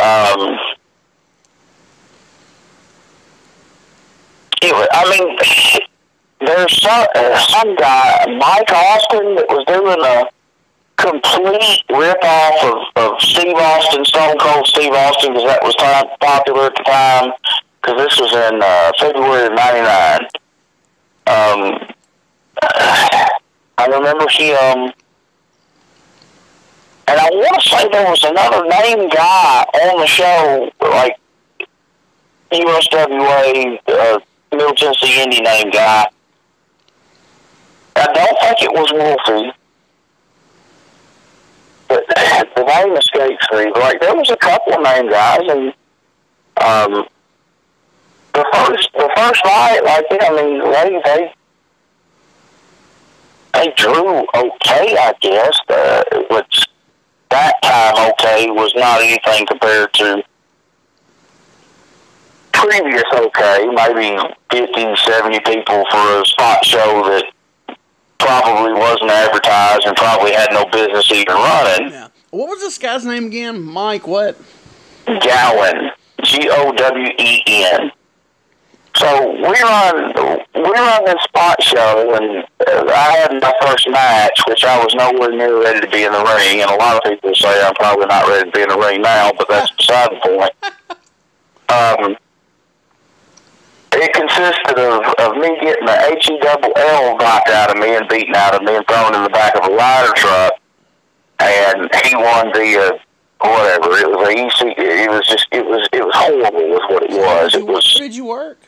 [0.00, 0.58] Um,
[4.62, 5.36] I mean,
[6.46, 7.06] there's some,
[7.50, 10.24] some guy, Mike Austin, that was doing a
[10.96, 16.68] complete rip-off of, of Steve Austin, Stone Cold Steve Austin, because that was time, popular
[16.68, 17.32] at the time,
[17.82, 20.20] because this was in uh, February of 99.
[21.26, 21.94] Um,
[23.76, 24.92] I remember him,
[27.08, 31.16] and I want to say there was another name guy on the show, like
[32.52, 34.18] USWA, uh,
[34.52, 36.06] Middle Tennessee Indy name guy.
[37.96, 39.52] I don't think it was Wolfie,
[41.88, 42.04] but
[42.56, 43.70] the name escapes me.
[43.80, 45.74] Like there was a couple of name guys, and
[46.60, 47.06] Um,
[48.34, 51.34] the first the first night, like I mean, they they
[53.54, 55.58] they drew okay, I guess.
[55.68, 56.66] Uh, which
[57.32, 60.22] that time okay was not anything compared to
[62.52, 64.16] previous okay, maybe
[64.50, 67.24] 50, 70 people for a spot show that
[68.18, 71.90] probably wasn't advertised and probably had no business even running.
[71.90, 72.08] Yeah.
[72.30, 73.62] What was this guy's name again?
[73.62, 74.40] Mike what?
[75.06, 75.90] Gowen,
[76.22, 77.90] G O W E N.
[78.96, 80.12] So we run
[80.54, 84.94] we run this spot show, and uh, I had my first match, which I was
[84.94, 86.60] nowhere near ready to be in the ring.
[86.60, 89.00] And a lot of people say I'm probably not ready to be in the ring
[89.00, 90.52] now, but that's beside the point.
[91.68, 92.16] Um,
[93.94, 97.96] it consisted of, of me getting the H E double L knocked out of me
[97.96, 100.52] and beaten out of me and thrown in the back of a ladder truck,
[101.40, 102.92] and he won the.
[102.92, 102.98] Uh,
[103.40, 103.96] whatever.
[103.96, 104.78] It was a EC.
[104.78, 105.46] It was just.
[105.50, 105.88] It was.
[105.92, 106.68] It was horrible.
[106.68, 107.54] Was what it was.
[107.54, 107.94] It was.
[107.98, 108.58] Where did you work?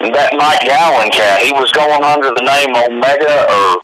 [0.00, 3.82] That Mike Gowen cat, he was going under the name Omega or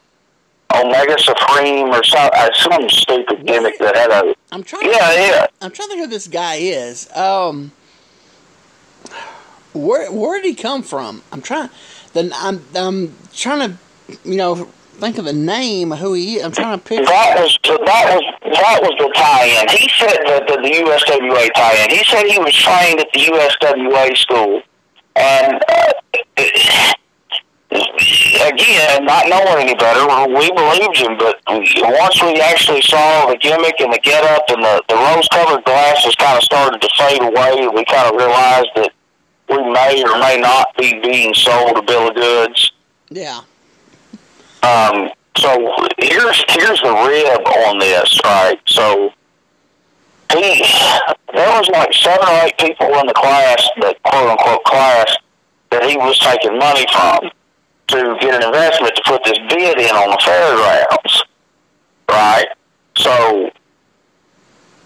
[0.82, 4.34] Omega Supreme or some uh, some stupid gimmick that had a.
[4.52, 4.90] I'm trying.
[4.90, 5.46] Yeah, to, yeah.
[5.60, 7.10] I'm trying to who this guy is.
[7.16, 7.72] Um,
[9.72, 11.22] where where did he come from?
[11.32, 11.70] I'm trying.
[12.12, 14.68] Then I'm I'm trying to, you know,
[15.00, 16.44] think of the name of who he is.
[16.44, 17.04] I'm trying to pick.
[17.06, 19.68] That was the, that was that was the tie-in.
[19.68, 21.90] He said that the, the USWA tie-in.
[21.90, 24.62] He said he was trained at the USWA school,
[25.16, 25.92] and uh,
[27.70, 31.16] again, not knowing any better, we believed him.
[31.18, 36.14] But once we actually saw the gimmick and the get-up and the, the rose-colored glasses
[36.16, 38.92] kind of started to fade away, we kind of realized that
[39.48, 42.72] we may or may not be being sold a bill of goods.
[43.08, 43.40] Yeah.
[44.62, 48.60] Um, so here's here's the rib on this, right?
[48.66, 49.12] So
[50.32, 50.64] he
[51.34, 55.16] there was like seven or eight people in the class, the quote unquote class,
[55.70, 57.30] that he was taking money from
[57.88, 61.24] to get an investment to put this bid in on the fairgrounds,
[62.08, 62.46] right?
[62.96, 63.50] So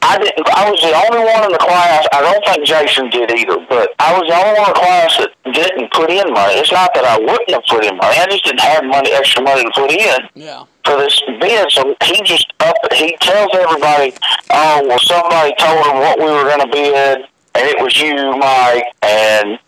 [0.03, 0.49] I didn't.
[0.49, 2.07] I was the only one in the class.
[2.13, 5.17] I don't think Jason did either, but I was the only one in the class
[5.19, 6.55] that didn't put in money.
[6.55, 8.17] It's not that I wouldn't have put in money.
[8.19, 10.65] I just didn't have money, extra money to put in Yeah.
[10.85, 11.70] For this bid.
[11.70, 12.77] So he just up.
[12.92, 14.12] He tells everybody,
[14.51, 17.18] "Oh, well, somebody told him what we were going to bid,
[17.55, 19.59] and it was you, Mike." And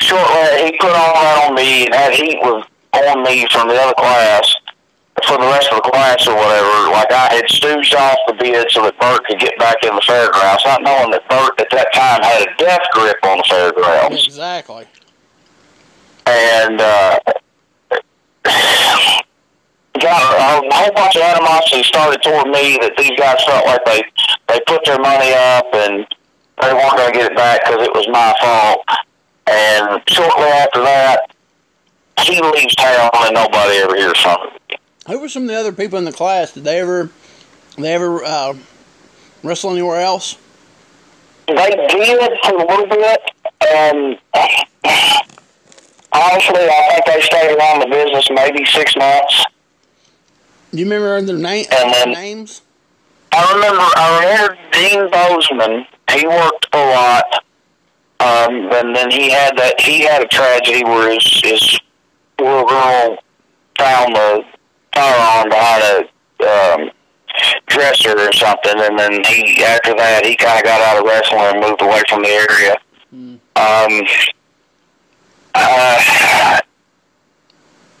[0.00, 3.74] shortly, he put all that on me, and that heat was on me from the
[3.80, 4.54] other class
[5.28, 6.90] for the rest of the class or whatever.
[6.90, 10.02] Like I had stooged off the bid so that Bert could get back in the
[10.02, 14.26] fairgrounds, not knowing that Bert at that time had a death grip on the fairgrounds
[14.26, 14.86] Exactly.
[16.26, 17.18] and uh,
[20.04, 23.84] got a, a whole bunch of animosity started toward me that these guys felt like
[23.84, 24.02] they
[24.48, 26.06] they put their money up and
[26.62, 28.84] they weren't going to get it back because it was my fault.
[29.46, 31.34] And shortly after that,
[32.20, 34.78] he leaves town and nobody ever hears from him.
[35.08, 36.52] Who were some of the other people in the class?
[36.52, 37.10] Did they ever,
[37.76, 38.54] they ever uh,
[39.42, 40.38] wrestle anywhere else?
[41.46, 43.20] They did for a little bit,
[43.68, 44.18] and
[46.10, 49.44] honestly, I think they stayed around the business maybe six months.
[50.74, 51.66] Do you remember their name?
[51.70, 52.62] Then- names?
[53.30, 55.86] I remember I remember Dean Bozeman.
[56.10, 57.44] He worked a lot.
[58.20, 61.80] Um, and then he had that he had a tragedy where his his
[62.40, 63.18] little girl
[63.78, 64.44] found the
[64.94, 66.08] firearm behind
[66.40, 66.90] a um,
[67.66, 71.40] dresser or something, and then he after that he kind of got out of wrestling
[71.40, 72.76] and moved away from the area.
[73.10, 73.36] Hmm.
[73.56, 74.06] Um,
[75.54, 76.60] uh,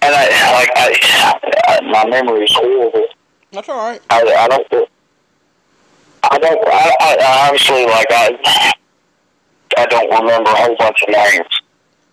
[0.04, 3.06] and I like I, my memory is horrible.
[3.52, 4.00] That's all right.
[4.10, 4.88] I, I don't.
[6.30, 6.66] I don't.
[6.66, 8.72] I, I honestly like I.
[9.76, 11.60] I don't remember a whole bunch of names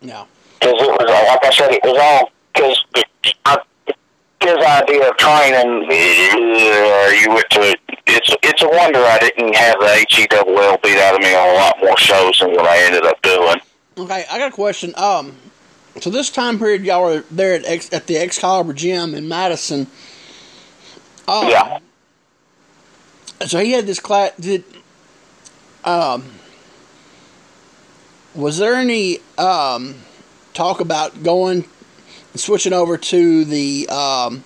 [0.02, 0.26] No.
[0.60, 2.84] because it was like I said, it was all because
[4.42, 5.84] his idea of training.
[5.86, 7.78] Uh, you went to.
[8.08, 11.22] It's it's a wonder I didn't have the H E double L beat out of
[11.22, 13.62] me on a lot more shows than what I ended up doing.
[13.98, 14.94] Okay, I got a question.
[14.98, 15.36] Um,
[16.00, 19.88] so this time period, y'all were there at, at the Excalibur Gym in Madison.
[21.28, 21.80] Um, Yeah.
[23.46, 24.34] So he had this class.
[24.40, 24.64] Did
[25.84, 26.26] um,
[28.36, 29.96] was there any um
[30.54, 31.66] talk about going
[32.36, 34.44] switching over to the um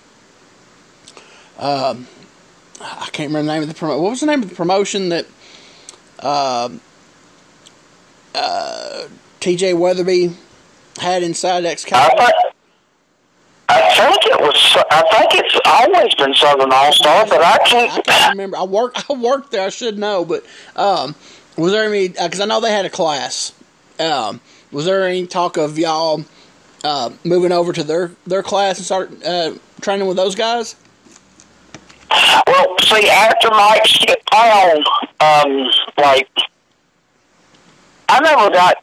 [1.58, 2.06] um
[2.80, 4.00] I can't remember the name of the promo.
[4.00, 5.26] What was the name of the promotion that
[6.20, 6.80] um
[8.34, 9.08] uh
[9.40, 9.74] T.J.
[9.74, 10.34] Weatherby
[10.96, 12.32] had inside Excalibur?
[13.68, 14.76] I think it was.
[14.90, 18.04] I think it's always been Southern All Star, but I I can't.
[18.06, 18.56] can't remember.
[18.58, 18.94] I work.
[19.10, 19.66] I worked there.
[19.66, 20.44] I should know, but
[20.76, 21.14] um,
[21.56, 22.08] Was there any?
[22.08, 23.52] Because I know they had a class.
[23.98, 26.24] Um, was there any talk of y'all
[26.84, 30.76] uh, moving over to their their class and start uh, training with those guys?
[32.46, 34.84] Well, see, after Mike skipped town,
[35.20, 36.28] um, like
[38.08, 38.76] I never got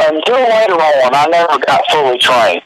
[0.00, 1.14] until later on.
[1.14, 2.62] I never got fully trained,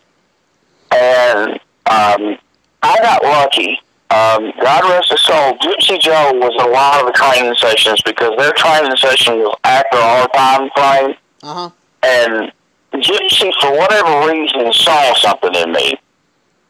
[0.90, 1.52] and
[1.86, 2.38] um,
[2.82, 3.80] I got lucky.
[4.10, 5.56] Um, God rest his soul.
[5.58, 9.96] Gypsy Joe was a lot of the training sessions because their training session was after
[9.96, 11.70] our time frame, Uh huh.
[12.02, 12.52] and
[13.02, 15.96] Gypsy, for whatever reason, saw something in me.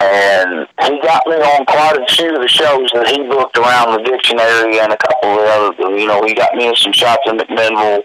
[0.00, 3.92] And he got me on quite a few of the shows that he booked around
[3.92, 5.36] the dictionary and a couple of
[5.76, 8.02] the other, you know, he got me in some shots in McMinnville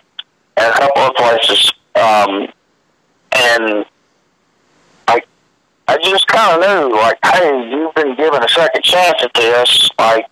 [0.60, 1.72] and a couple of places.
[1.96, 2.48] Um,
[3.32, 3.86] and
[5.08, 5.28] like,
[5.88, 9.90] I just kind of knew, like, hey, you've been given a second chance at this.
[9.98, 10.26] Like,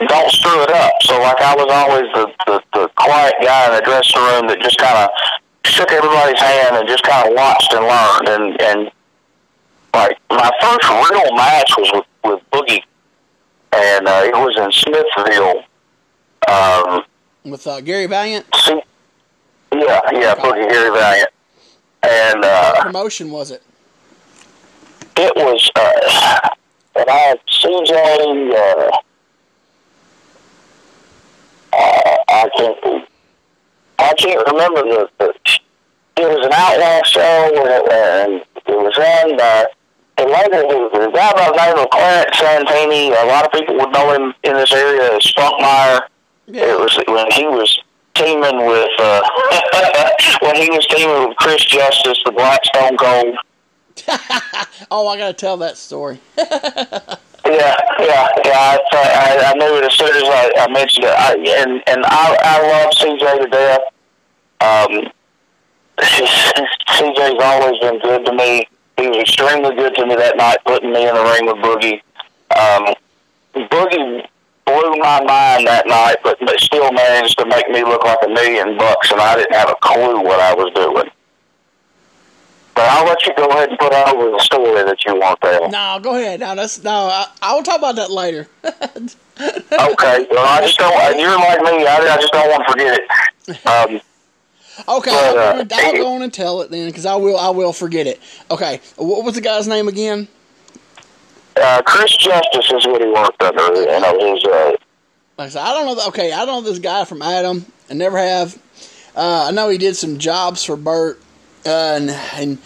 [0.00, 0.92] don't screw it up.
[1.02, 4.60] So, like, I was always the, the, the quiet guy in the dressing room that
[4.60, 5.10] just kind of
[5.64, 8.28] shook everybody's hand and just kind of watched and learned.
[8.28, 8.92] And, and
[9.94, 12.82] like, my first real match was with, with Boogie,
[13.72, 15.64] and uh, it was in Smithville.
[16.48, 17.04] Um,
[17.44, 18.46] With uh, Gary Valiant.
[18.66, 18.80] yeah,
[19.72, 21.30] yeah, Boogie Gary Valiant.
[22.02, 23.62] And uh, promotion was it?
[25.20, 26.48] it was, uh,
[26.96, 28.90] and I had CJ, uh,
[31.72, 33.08] uh, I can't,
[33.98, 35.34] I can't remember the, the
[36.16, 38.32] it was an outlaw show, and it, and
[38.66, 39.64] it was in, uh,
[40.18, 43.76] and later the, the guy by the name of Clarence Santini, a lot of people
[43.76, 45.32] would know him in this area as
[46.50, 46.68] Spunkmeyer.
[46.68, 47.78] It was when he was
[48.14, 49.22] teaming with, uh,
[50.42, 53.36] when he was teaming with Chris Justice, the Black Stone Cold.
[54.90, 56.20] oh, I gotta tell that story.
[57.42, 58.52] Yeah, yeah, yeah.
[58.52, 61.10] I, I, I knew it as soon as I, I mentioned it.
[61.10, 61.32] I,
[61.62, 63.80] and and I, I love CJ to death.
[64.60, 65.12] Um,
[65.98, 68.68] CJ's always been good to me.
[68.98, 72.02] He was extremely good to me that night, putting me in the ring with Boogie.
[72.56, 72.94] Um,
[73.54, 74.26] Boogie
[74.70, 78.28] blew my mind that night, but, but still managed to make me look like a
[78.28, 81.10] million bucks, and I didn't have a clue what I was doing.
[82.74, 85.68] But I'll let you go ahead and put over the story that you want there.
[85.68, 86.40] no, go ahead.
[86.40, 86.90] No, that's no.
[86.90, 88.48] I, I will talk about that later.
[89.42, 91.18] Okay, well, I just don't.
[91.18, 91.86] You're like me.
[91.86, 93.66] I, I just don't want to forget it.
[93.66, 94.00] Um,
[94.88, 97.36] Okay, But, I'll, uh, I'll go on and tell it then, because I will.
[97.38, 98.20] I will forget it.
[98.50, 100.28] Okay, what was the guy's name again?
[101.60, 103.74] Uh, Chris Justice is what he worked under.
[103.74, 104.72] You know, his uh,
[105.38, 105.94] Like I said, I don't know.
[105.94, 107.66] The, okay, I don't know this guy from Adam.
[107.88, 108.56] I never have.
[109.16, 111.20] Uh, I know he did some jobs for Bert,
[111.66, 112.58] uh, and and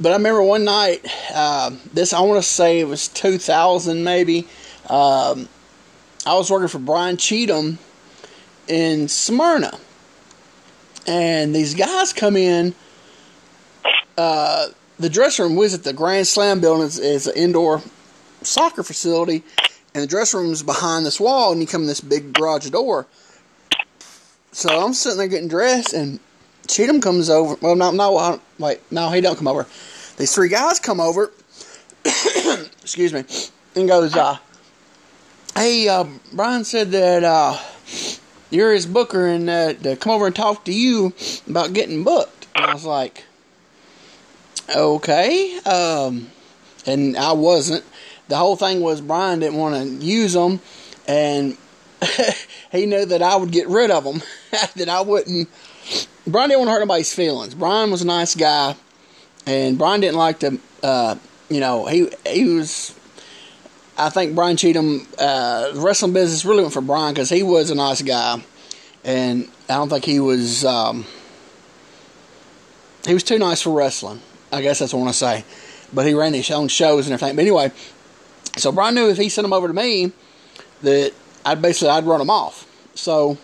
[0.00, 1.04] but I remember one night.
[1.34, 4.46] Uh, this I want to say it was 2000 maybe.
[4.88, 5.48] Um,
[6.24, 7.78] I was working for Brian Cheatham
[8.68, 9.78] in Smyrna,
[11.06, 12.74] and these guys come in.
[14.18, 16.86] Uh, the dressing room was at the Grand Slam building.
[16.86, 17.82] It's, it's an indoor
[18.46, 19.42] soccer facility,
[19.94, 22.68] and the dressing room is behind this wall, and you come in this big garage
[22.70, 23.06] door.
[24.52, 26.20] So I'm sitting there getting dressed, and
[26.66, 27.56] Cheatham comes over.
[27.60, 29.66] Well, no, no, wait, no, he don't come over.
[30.16, 31.30] These three guys come over.
[32.82, 33.24] excuse me,
[33.74, 34.38] and goes, uh,
[35.54, 37.58] "Hey, uh, Brian said that uh,
[38.50, 41.12] you're his booker, and uh, to come over and talk to you
[41.48, 43.24] about getting booked." And I was like,
[44.74, 46.30] "Okay," um,
[46.86, 47.84] and I wasn't.
[48.28, 50.60] The whole thing was Brian didn't want to use them,
[51.06, 51.56] and
[52.72, 54.22] he knew that I would get rid of them.
[54.76, 55.48] that I wouldn't.
[56.26, 57.54] Brian didn't want to hurt anybody's feelings.
[57.54, 58.74] Brian was a nice guy,
[59.46, 60.58] and Brian didn't like to.
[60.82, 61.16] Uh,
[61.48, 62.94] you know, he he was.
[63.98, 67.70] I think Brian Cheatham, uh, the wrestling business really went for Brian because he was
[67.70, 68.42] a nice guy,
[69.04, 70.64] and I don't think he was.
[70.64, 71.06] Um,
[73.06, 74.20] he was too nice for wrestling.
[74.52, 75.44] I guess that's what I want to say.
[75.92, 77.36] But he ran his own shows and everything.
[77.36, 77.70] But anyway,
[78.56, 80.12] so Brian knew if he sent them over to me,
[80.82, 81.12] that
[81.44, 82.66] I'd basically I'd run them off.
[82.94, 83.38] So,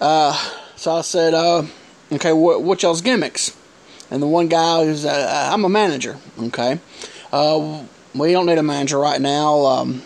[0.00, 0.32] uh,
[0.76, 1.64] so I said, uh,
[2.12, 3.56] okay, what what y'all's gimmicks?
[4.10, 6.16] And the one guy is, uh, I'm a manager.
[6.38, 6.80] Okay,
[7.32, 7.82] uh,
[8.14, 9.58] we don't need a manager right now.
[9.66, 10.02] Um,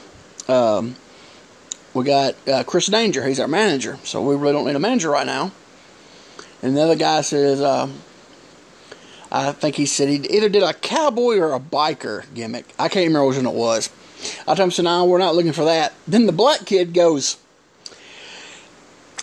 [0.48, 0.96] um,
[1.94, 3.26] we got uh, Chris Danger.
[3.26, 5.52] He's our manager, so we really don't need a manager right now.
[6.62, 7.88] And the other guy says, uh,
[9.34, 12.66] I think he said he either did a cowboy or a biker gimmick.
[12.78, 13.88] I can't remember which one it was.
[14.42, 15.94] I told him, so no, we're not looking for that.
[16.06, 17.38] Then the black kid goes,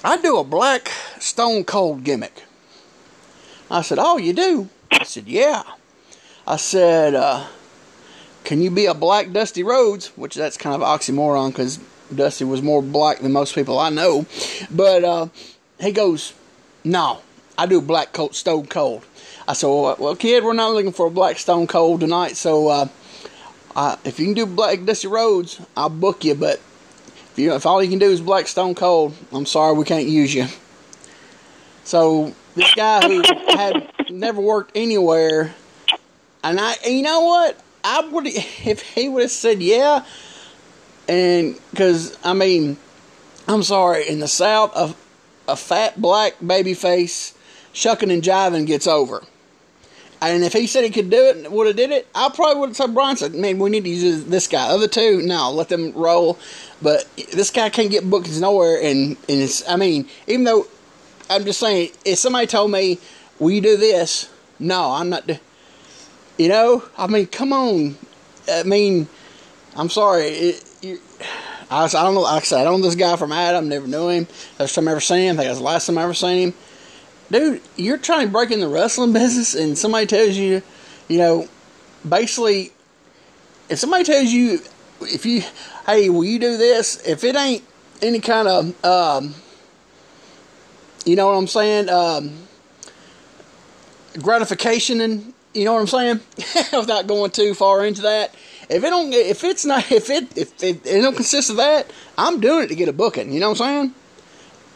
[0.03, 0.87] I do a black
[1.19, 2.43] stone cold gimmick.
[3.69, 4.69] I said, oh, you do?
[4.91, 5.61] I said, yeah.
[6.47, 7.45] I said, uh,
[8.43, 10.07] can you be a black Dusty Rhodes?
[10.17, 11.77] Which that's kind of oxymoron because
[12.13, 14.25] Dusty was more black than most people I know.
[14.71, 15.27] But uh,
[15.79, 16.33] he goes,
[16.83, 17.19] no,
[17.59, 19.05] I do black coat stone cold.
[19.45, 22.69] I said, well, well, kid, we're not looking for a black stone cold tonight, so
[22.69, 22.87] uh,
[23.75, 26.35] uh, if you can do black Dusty Rhodes, I'll book you.
[26.35, 26.61] But
[27.31, 30.07] if you if all you can do is black stone cold, I'm sorry, we can't
[30.07, 30.45] use you.
[31.83, 35.53] So this guy who had never worked anywhere,
[36.41, 40.05] and I, and you know what, I would if he would have said yeah,
[41.09, 42.77] and because I mean,
[43.49, 44.95] I'm sorry, in the South, a,
[45.51, 47.35] a fat black baby face
[47.73, 49.23] shucking and jiving gets over.
[50.21, 52.69] And if he said he could do it would have did it, I probably would
[52.69, 54.67] have said Brian said, man, we need to use this guy.
[54.67, 56.37] Other two, no, let them roll.
[56.81, 58.81] But this guy can't get bookings nowhere.
[58.81, 60.67] And, and it's, I mean, even though
[61.29, 62.99] I'm just saying, if somebody told me,
[63.39, 64.29] will you do this?
[64.59, 65.29] No, I'm not.
[66.37, 67.97] You know, I mean, come on.
[68.51, 69.07] I mean,
[69.77, 70.25] I'm sorry.
[70.27, 70.99] It, you,
[71.69, 72.21] I, I don't know.
[72.21, 73.69] Like I said, I don't know this guy from Adam.
[73.69, 74.25] Never knew him.
[74.25, 75.35] First time I ever seen him.
[75.35, 76.53] I think was the last time I ever seen him
[77.31, 80.61] dude, you're trying to break in the wrestling business, and somebody tells you,
[81.07, 81.47] you know,
[82.07, 82.71] basically,
[83.69, 84.59] if somebody tells you,
[85.01, 85.43] if you,
[85.85, 87.01] hey, will you do this?
[87.07, 87.63] If it ain't
[88.01, 89.35] any kind of, um,
[91.05, 92.33] you know what I'm saying, um,
[94.21, 96.19] gratification, and you know what I'm saying,
[96.79, 98.33] without going too far into that.
[98.69, 101.91] If it don't, if it's not, if it, if it, it don't consist of that,
[102.17, 103.31] I'm doing it to get a booking.
[103.31, 103.95] You know what I'm saying?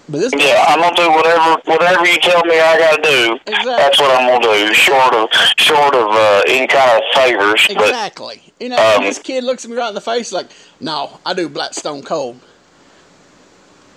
[0.10, 3.40] But this yeah, I'm gonna do whatever whatever you tell me I gotta do.
[3.48, 3.72] Exactly.
[3.72, 4.74] That's what I'm gonna do.
[4.74, 7.66] Short of short of uh, any kind of favors.
[7.70, 8.42] Exactly.
[8.44, 10.48] But, you know, um, this kid looks at me right in the face like,
[10.82, 12.40] "No, I do Black Stone Cold."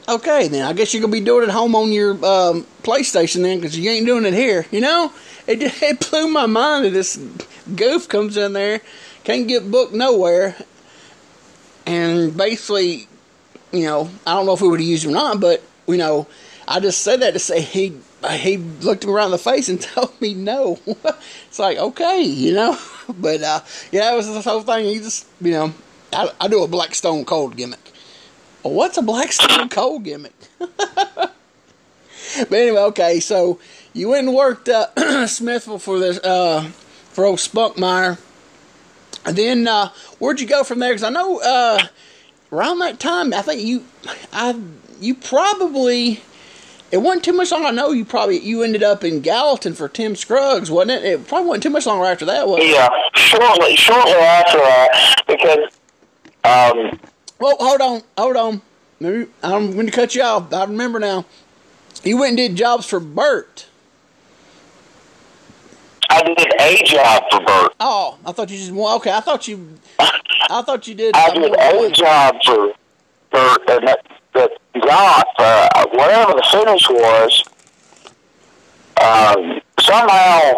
[0.08, 3.42] Okay, then I guess you're gonna be doing it at home on your um, PlayStation
[3.42, 4.64] then, because you ain't doing it here.
[4.70, 5.12] You know,
[5.48, 7.18] it it blew my mind that this
[7.74, 8.80] goof comes in there,
[9.24, 10.54] can't get booked nowhere,
[11.84, 13.08] and basically,
[13.72, 15.96] you know, I don't know if we would have used him or not, but you
[15.96, 16.26] know,
[16.68, 17.96] I just said that to say he
[18.32, 20.78] he looked me around the face and told me no.
[21.48, 22.78] it's like okay, you know,
[23.08, 23.60] but uh,
[23.92, 24.86] yeah, it was this whole thing.
[24.86, 25.74] He just you know,
[26.12, 27.92] I, I do a black stone cold gimmick.
[28.62, 30.34] Well, what's a black stone cold gimmick?
[30.58, 31.32] but
[32.52, 33.60] anyway, okay, so
[33.92, 36.62] you went and worked uh, Smithville for this uh,
[37.12, 38.18] for old Spunkmeyer.
[39.24, 40.90] And then uh, where'd you go from there?
[40.90, 41.80] Because I know uh,
[42.52, 43.84] around that time, I think you,
[44.32, 44.54] I
[45.00, 46.22] you probably
[46.92, 47.68] it wasn't too much longer.
[47.68, 51.04] I know you probably you ended up in Gallatin for Tim Scruggs, wasn't it?
[51.04, 52.70] It probably wasn't too much longer after that, was it?
[52.70, 55.78] Yeah, shortly, shortly after that, because.
[56.44, 57.00] Um,
[57.40, 58.62] well, hold on, hold on.
[59.00, 60.52] Maybe, I'm going to cut you off.
[60.54, 61.26] I remember now.
[62.04, 63.66] You went and did jobs for Bert.
[66.08, 67.74] I did a job for Bert.
[67.80, 69.10] Oh, I thought you just okay.
[69.10, 69.76] I thought you.
[69.98, 71.16] I thought you did.
[71.16, 72.72] I did a job for
[73.32, 74.06] Bert, and that,
[74.36, 77.44] that got uh, whatever the finish was.
[79.00, 80.52] Um, somehow,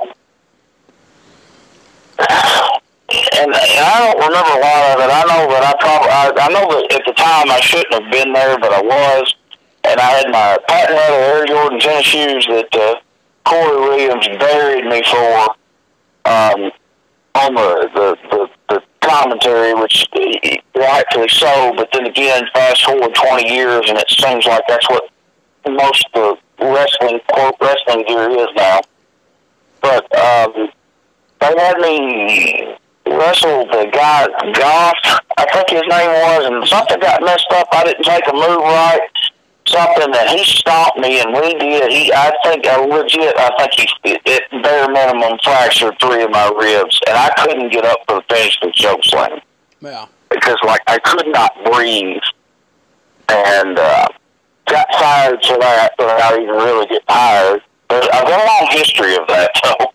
[2.19, 5.11] and, and I don't remember a lot of it.
[5.11, 8.13] I know that I probably, I, I know that at the time I shouldn't have
[8.13, 9.35] been there, but I was,
[9.85, 13.01] and I had my patent leather Air Jordan tennis shoes that uh,
[13.45, 15.55] Corey Williams buried me for
[16.27, 16.71] um,
[17.35, 18.51] on the, the the
[19.09, 20.07] commentary, which
[20.75, 21.73] rightfully so.
[21.77, 25.11] But then again, fast forward 20 years, and it seems like that's what
[25.67, 28.81] most of the wrestling quote wrestling gear is now.
[29.81, 30.71] But um,
[31.41, 34.97] they had me wrestle the guy Goff,
[35.39, 37.69] I think his name was, and something got messed up.
[37.73, 39.01] I didn't take a move right.
[39.69, 41.93] Something that he stopped me, and we did.
[41.93, 46.49] He, I think, I legit, I think he, at bare minimum, fractured three of my
[46.59, 49.41] ribs, and I couldn't get up for the finish with choke slam.
[49.81, 50.07] Yeah.
[50.31, 52.23] Because like I could not breathe,
[53.29, 54.09] and uh,
[54.67, 57.63] got fired for that without even really get tired.
[57.89, 59.93] But I've got a long history of that, so.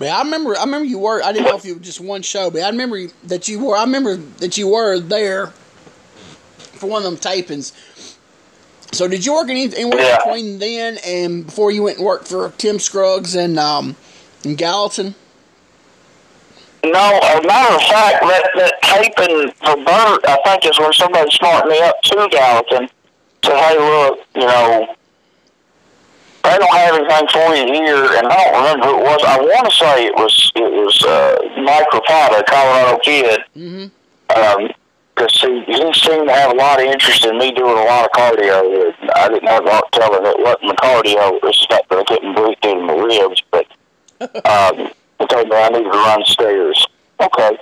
[0.00, 0.56] Yeah, I remember.
[0.56, 1.20] I remember you were.
[1.22, 3.76] I didn't know if you were just one show, but I remember that you were.
[3.76, 5.52] I remember that you were there
[6.78, 7.72] for one of them tapings.
[8.92, 10.18] So, did you work anywhere yeah.
[10.24, 13.96] between then and before you went and worked for Tim Scruggs and um,
[14.44, 15.14] in Gallatin?
[16.84, 20.92] No, as a matter of fact, that, that taping for Bert, I think, is when
[20.92, 22.88] somebody smarted me up to Gallatin.
[23.44, 24.94] Said, hey, look, you know,
[26.44, 29.24] they don't have anything for you here, and I don't remember who it was.
[29.26, 33.40] I want to say it was it was uh, Mike Rapata, Colorado kid.
[33.56, 34.64] Mm-hmm.
[34.64, 34.70] Um,
[35.18, 38.04] because he, he seemed to have a lot of interest in me doing a lot
[38.04, 38.94] of cardio.
[39.16, 41.38] I didn't have a lot telling it wasn't the cardio.
[41.42, 43.66] It's not that I couldn't breathe through my ribs, but
[44.46, 46.86] um, he told me I needed to run stairs.
[47.20, 47.58] Okay.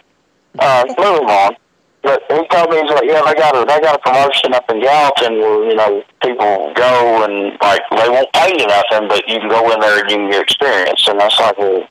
[0.59, 1.57] Uh, moving on.
[2.03, 4.71] But he told me he's like, yeah, they got a they got a promotion up
[4.71, 9.27] in Gallatin where you know people go and like they won't pay you nothing, but
[9.27, 11.09] you can go in there and you can get experience.
[11.09, 11.89] And I was like, well,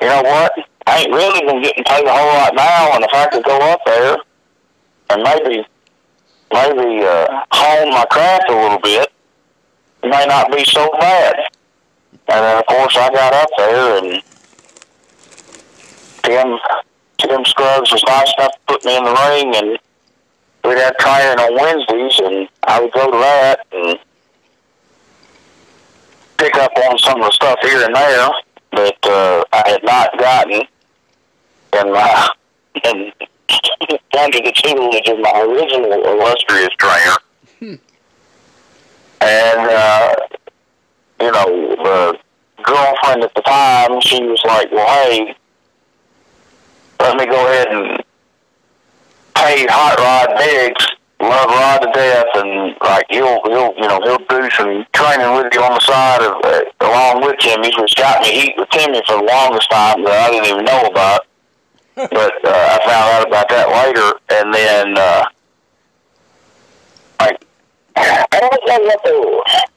[0.00, 0.52] you know what?
[0.86, 3.58] I ain't really been getting paid a whole lot now, and if I could go
[3.58, 4.18] up there
[5.10, 5.66] and maybe
[6.52, 9.12] maybe uh, hone my craft a little bit,
[10.02, 11.34] it may not be so bad.
[12.28, 14.22] And then of course I got up there and
[16.22, 16.58] Tim
[17.18, 19.78] Tim Scruggs was nice enough to put me in the ring and
[20.64, 23.98] we'd have training on Wednesdays and I would go to that and
[26.38, 28.30] pick up on some of the stuff here and there
[28.72, 30.62] that uh, I had not gotten
[31.72, 32.28] in my
[32.84, 33.12] in
[34.18, 37.16] under the tutelage of my original illustrious trainer.
[37.58, 37.74] Hmm.
[39.20, 40.14] And uh,
[41.20, 42.18] you know, the
[42.62, 45.34] girlfriend at the time, she was like, "Well, hey,
[47.00, 48.04] let me go ahead and
[49.34, 50.86] pay Hot Rod Biggs,
[51.20, 55.52] love Rod to death, and like he'll he'll you know he'll do some training with
[55.54, 59.02] you on the side of uh, along with Timmy, which got me heat with Timmy
[59.06, 61.26] for the longest time that I didn't even know about.
[61.96, 65.24] But uh, I found out about that later, and then uh,
[67.20, 67.44] like
[67.96, 69.68] I don't know what the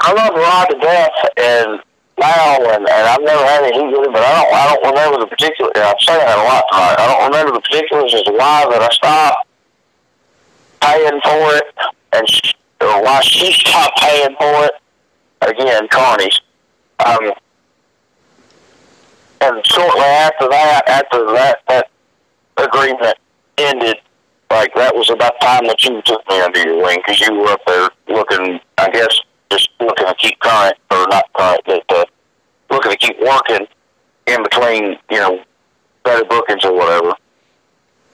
[0.00, 1.80] I love Rod to death, and
[2.18, 4.94] now, and, and I've never had any heat with him, but I don't, I don't
[4.94, 5.70] remember the particular.
[5.76, 6.96] I'm saying that a lot tonight.
[6.98, 9.46] I don't remember the particulars as to why that I stopped
[10.80, 11.66] paying for it,
[12.12, 12.26] and
[12.80, 14.72] or why she stopped paying for it.
[15.42, 16.40] Again, Carney's.
[17.04, 17.32] Um,
[19.42, 21.90] and shortly after that, after that, that
[22.56, 23.18] agreement
[23.58, 23.96] ended,
[24.50, 27.34] like that was about the time that you took me under your wing because you
[27.34, 29.18] were up there looking, I guess,
[29.50, 32.04] just looking to keep current or not current, but uh,
[32.70, 33.66] looking to keep working
[34.26, 35.42] in between, you know,
[36.04, 37.14] better bookings or whatever.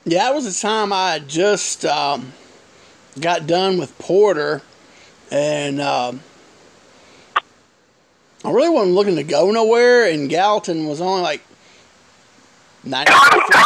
[0.04, 2.32] Yeah, that was the time I just um,
[3.20, 4.62] got done with Porter,
[5.30, 6.22] and um,
[8.44, 10.10] I really wasn't looking to go nowhere.
[10.10, 11.42] And Gallatin was only like
[12.84, 13.12] 90,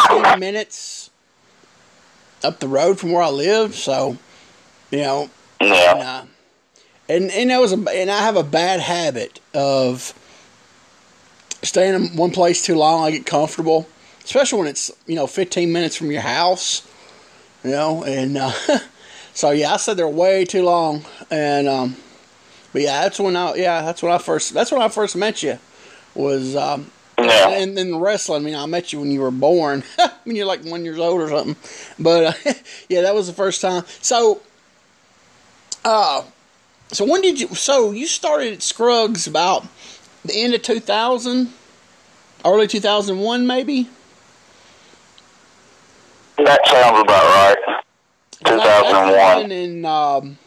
[0.09, 1.11] 15 minutes
[2.43, 4.17] up the road from where I lived, so
[4.91, 5.93] you know, Yeah.
[5.93, 6.23] and, uh,
[7.09, 10.13] and and that was a, and I have a bad habit of
[11.63, 13.05] staying in one place too long.
[13.05, 13.87] I get comfortable,
[14.25, 16.87] especially when it's you know 15 minutes from your house,
[17.63, 18.03] you know.
[18.05, 18.53] And uh,
[19.35, 21.97] so yeah, I sat there way too long, and um,
[22.73, 25.43] but yeah, that's when I yeah that's when I first that's when I first met
[25.43, 25.59] you
[26.15, 27.51] was um, Yeah.
[27.51, 28.43] and then wrestling.
[28.43, 29.83] I mean, I met you when you were born,
[30.25, 31.57] when you're like one years old or something.
[31.99, 32.53] But uh,
[32.89, 33.85] yeah, that was the first time.
[34.01, 34.41] So,
[35.85, 36.23] uh,
[36.91, 37.49] so when did you?
[37.49, 39.67] So you started at Scruggs about
[40.25, 41.53] the end of 2000,
[42.45, 43.89] early 2001, maybe.
[46.39, 47.83] That sounds about right.
[48.45, 49.53] 2001.
[49.53, 50.39] And um,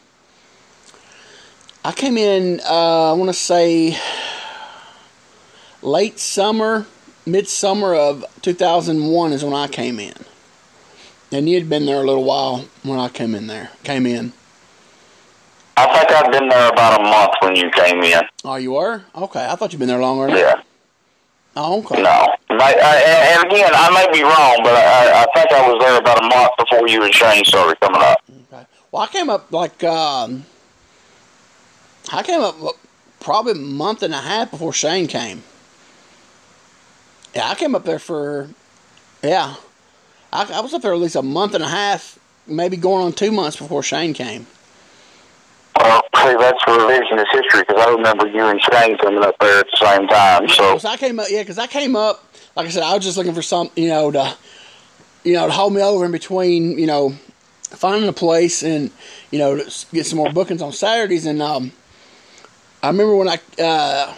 [1.85, 2.61] I came in.
[2.67, 3.95] Uh, I want to say
[5.83, 6.87] late summer,
[7.27, 10.15] midsummer of 2001 is when I came in.
[11.31, 13.69] And you'd been there a little while when I came in there.
[13.83, 14.33] Came in.
[15.77, 18.23] I think I've been there about a month when you came in.
[18.43, 19.03] Oh, you were?
[19.13, 20.35] Okay, I thought you'd been there longer.
[20.35, 20.63] Yeah.
[21.55, 22.01] Oh, okay.
[22.01, 22.09] No.
[22.09, 25.79] I, I, and and again, I may be wrong, but I, I think I was
[25.79, 28.23] there about a month before you and Shane started coming up.
[28.51, 28.65] Okay.
[28.91, 30.45] Well, I came up like um,
[32.11, 32.55] I came up
[33.19, 35.43] probably a month and a half before Shane came.
[37.35, 38.49] Yeah, I came up there for
[39.23, 39.55] yeah,
[40.31, 43.13] I, I was up there at least a month and a half, maybe going on
[43.13, 44.47] two months before Shane came.
[45.77, 49.67] Well, see, that's revisionist history because I remember you and Shane coming up there at
[49.71, 50.47] the same time.
[50.49, 52.23] So, I came up, yeah, because I came up,
[52.55, 54.37] like I said, I was just looking for some, you know, to,
[55.23, 57.15] you know, to hold me over in between, you know,
[57.69, 58.91] finding a place and,
[59.31, 61.25] you know, to get some more bookings on Saturdays.
[61.25, 61.71] And um,
[62.85, 64.15] I remember when I uh,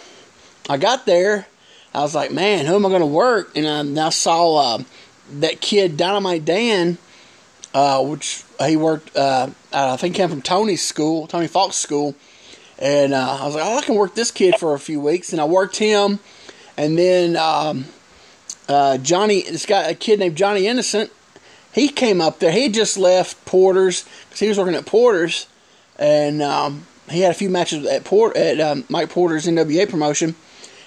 [0.68, 1.46] I got there,
[1.94, 3.56] I was like, man, who am I going to work?
[3.56, 4.82] And I now saw uh,
[5.38, 6.98] that kid Dynamite Dan,
[7.72, 12.14] uh, which he worked, uh, I think, came from Tony's school, Tony Fox school.
[12.78, 15.32] And uh, I was like, oh, I can work this kid for a few weeks.
[15.32, 16.18] And I worked him.
[16.76, 17.86] And then um,
[18.68, 21.10] uh, Johnny, this guy, a kid named Johnny Innocent,
[21.72, 22.52] he came up there.
[22.52, 25.46] He just left Porter's because he was working at Porter's,
[25.98, 30.34] and um, he had a few matches at Port at um, Mike Porter's NWA promotion.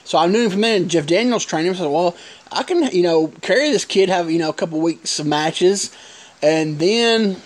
[0.03, 0.89] So I knew him from then.
[0.89, 1.75] Jeff Daniels trained him.
[1.75, 2.15] So well,
[2.51, 5.91] I can you know carry this kid, have you know a couple weeks of matches,
[6.41, 7.37] and then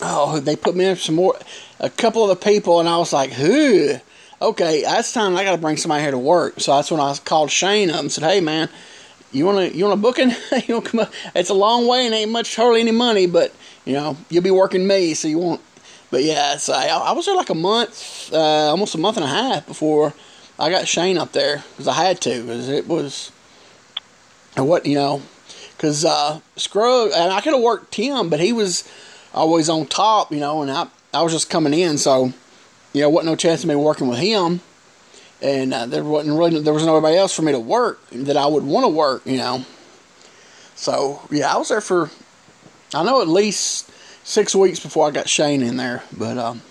[0.00, 1.38] oh they put me in some more,
[1.78, 3.94] a couple other people, and I was like, who?
[4.42, 6.60] Okay, that's time I got to bring somebody here to work.
[6.60, 8.70] So that's when I called Shane up and said, hey man
[9.32, 10.30] you wanna you wanna booking?
[10.66, 11.12] you wanna come up?
[11.34, 13.52] It's a long way and ain't much hardly any money, but
[13.84, 15.60] you know you'll be working me, so you won't.
[16.10, 18.36] But yeah, so I, I was there like a month, uh,
[18.70, 20.12] almost a month and a half before
[20.58, 23.30] I got Shane up there because I had to because it was
[24.56, 25.22] what you know
[25.76, 28.88] because uh, Scruggs and I could have worked Tim, but he was
[29.32, 32.32] always on top, you know, and I I was just coming in, so
[32.92, 34.60] you know, wasn't no chance of me working with him
[35.42, 38.46] and uh, there wasn't really there was nobody else for me to work that I
[38.46, 39.64] would want to work, you know.
[40.74, 42.10] So yeah, I was there for
[42.94, 43.90] I know at least
[44.24, 46.62] six weeks before I got Shane in there, but um,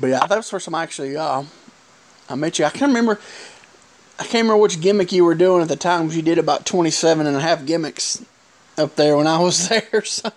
[0.00, 1.44] but yeah, that was the first time I actually uh,
[2.28, 2.64] I met you.
[2.64, 3.20] I can't remember.
[4.18, 6.10] I can't remember which gimmick you were doing at the time.
[6.10, 8.24] You did about 27 and a half gimmicks
[8.78, 10.04] up there when I was there.
[10.04, 10.30] So.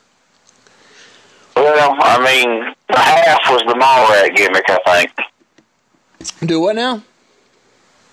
[1.56, 6.39] Well, I mean, the half was the mall rat gimmick, I think.
[6.49, 7.03] Do what now?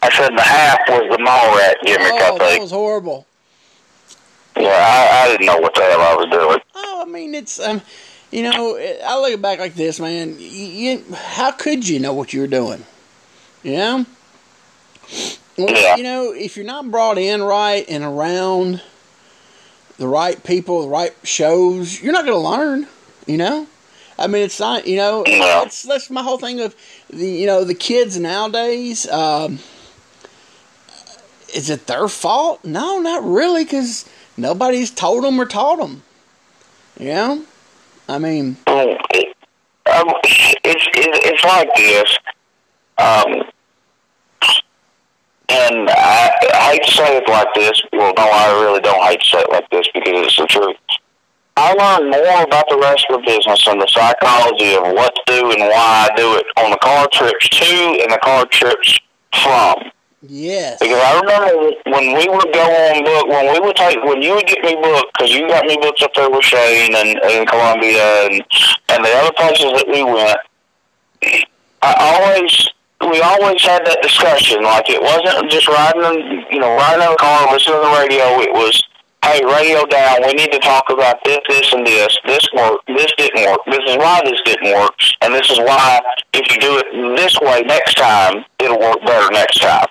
[0.02, 2.40] I said the half was the mall rat gimmick, oh, I think.
[2.40, 3.26] that was horrible.
[4.56, 6.60] Yeah, I, I didn't know what the hell I was doing.
[6.74, 7.82] Oh, I mean, it's um,
[8.30, 10.36] you know, I look back like this, man.
[10.38, 12.84] You, you, how could you know what you were doing?
[13.62, 14.06] You know.
[15.58, 15.96] Well, Yeah.
[15.96, 18.82] You know, if you're not brought in right and around
[19.98, 22.86] the right people, the right shows, you're not going to learn.
[23.26, 23.66] You know.
[24.18, 24.86] I mean, it's not.
[24.86, 26.74] You know, it's that's my whole thing of
[27.10, 29.08] the you know the kids nowadays.
[29.08, 29.58] Um,
[31.54, 32.64] is it their fault?
[32.64, 34.08] No, not really, because
[34.42, 36.02] nobody's told them or taught them.
[36.98, 37.44] Know,
[38.08, 40.08] I mean, Um,
[40.64, 42.18] it's, it's like this.
[42.98, 43.42] Um,
[45.48, 47.82] and I, I hate to say it like this.
[47.92, 50.76] Well, no, I really don't hate to say it like this because it's the truth.
[51.56, 55.60] I learned more about the wrestler business and the psychology of what to do and
[55.60, 58.98] why I do it on the car trips to and the car trips
[59.42, 59.90] from.
[60.22, 64.22] Yes, Because I remember when we would go on book, when we would take, when
[64.22, 67.18] you would get me booked, because you got me booked up there with Shane and,
[67.22, 68.42] and Columbia and,
[68.88, 70.38] and the other places that we went,
[71.82, 72.68] I always,
[73.10, 74.62] we always had that discussion.
[74.62, 77.96] Like it wasn't just riding, in, you know, riding in the car, listening to the
[77.98, 78.38] radio.
[78.38, 78.82] It was,
[79.24, 80.22] hey, radio down.
[80.26, 82.16] We need to talk about this, this, and this.
[82.26, 82.86] This worked.
[82.86, 83.60] This didn't work.
[83.66, 86.00] This is why this didn't work, and this is why
[86.32, 89.86] if you do it this way next time, it'll work better next time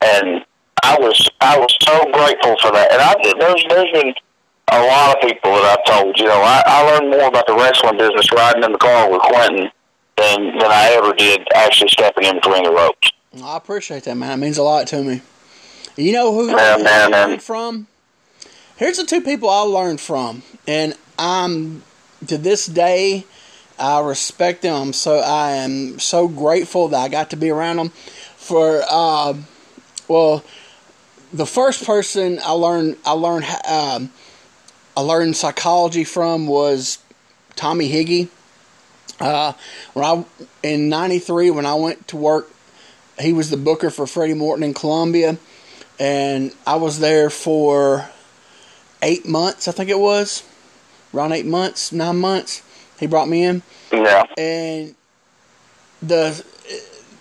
[0.00, 0.44] and
[0.82, 2.92] I was I was so grateful for that.
[2.92, 4.14] And I there's there's been
[4.72, 6.18] a lot of people that I've told.
[6.18, 9.20] You know, I, I learned more about the wrestling business riding in the car with
[9.22, 9.70] Quentin
[10.16, 13.10] than than I ever did actually stepping in between the ropes.
[13.42, 14.32] I appreciate that, man.
[14.32, 15.22] It means a lot to me.
[15.96, 17.86] You know who Yeah, I man, learned from?
[18.76, 21.82] Here's the two people I learned from, and I'm
[22.26, 23.24] to this day
[23.78, 24.92] I respect them.
[24.92, 27.88] So I am so grateful that I got to be around them.
[27.90, 29.34] For uh,
[30.08, 30.44] well,
[31.32, 34.10] the first person I learned I learned um,
[34.96, 36.98] I learned psychology from was
[37.56, 38.28] Tommy Higgy.
[39.20, 39.52] Uh,
[39.92, 40.24] when I
[40.62, 42.50] in '93 when I went to work,
[43.18, 45.38] he was the booker for Freddie Morton in Columbia,
[45.98, 48.08] and I was there for
[49.02, 49.68] eight months.
[49.68, 50.42] I think it was
[51.12, 52.62] around eight months, nine months.
[52.98, 54.94] He brought me in, Yeah, and
[56.00, 56.44] the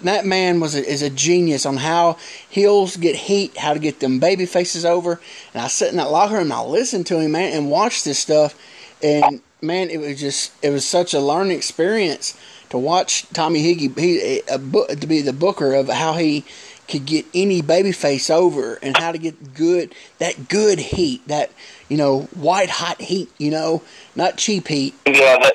[0.08, 2.18] that man was a, is a genius on how
[2.49, 5.20] heels get heat, how to get them baby faces over.
[5.54, 8.06] And I sit in that locker room and I listened to him, man, and watched
[8.06, 8.58] this stuff.
[9.01, 12.38] And man, it was just it was such a learning experience
[12.70, 16.43] to watch Tommy Higgy a, book to be the booker of how he
[16.88, 21.51] could get any baby face over and how to get good that good heat that
[21.88, 23.82] you know white hot heat you know
[24.16, 25.49] not cheap heat yeah.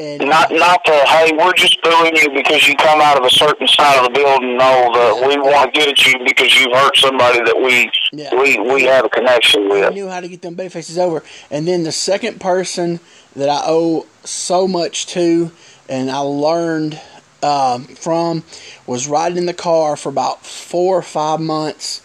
[0.00, 3.30] And not not the hey, we're just booing you because you come out of a
[3.30, 4.56] certain side of the building.
[4.56, 8.34] No, the we want to get at you because you've hurt somebody that we Yeah.
[8.34, 9.84] we we have a connection with.
[9.84, 11.22] I knew how to get them baby faces over.
[11.50, 13.00] And then the second person
[13.36, 15.50] that I owe so much to,
[15.86, 16.98] and I learned
[17.42, 18.42] um, from,
[18.86, 22.00] was riding in the car for about four or five months,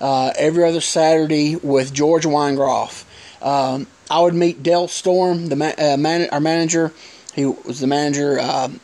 [0.00, 3.04] uh, every other Saturday with George Weingeroff.
[3.40, 6.92] Um, I would meet Dell Storm, the ma- uh, man- our manager.
[7.36, 8.40] He was the manager.
[8.40, 8.80] Um,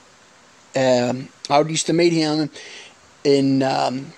[0.76, 2.50] um, I used to meet him
[3.24, 4.12] in um,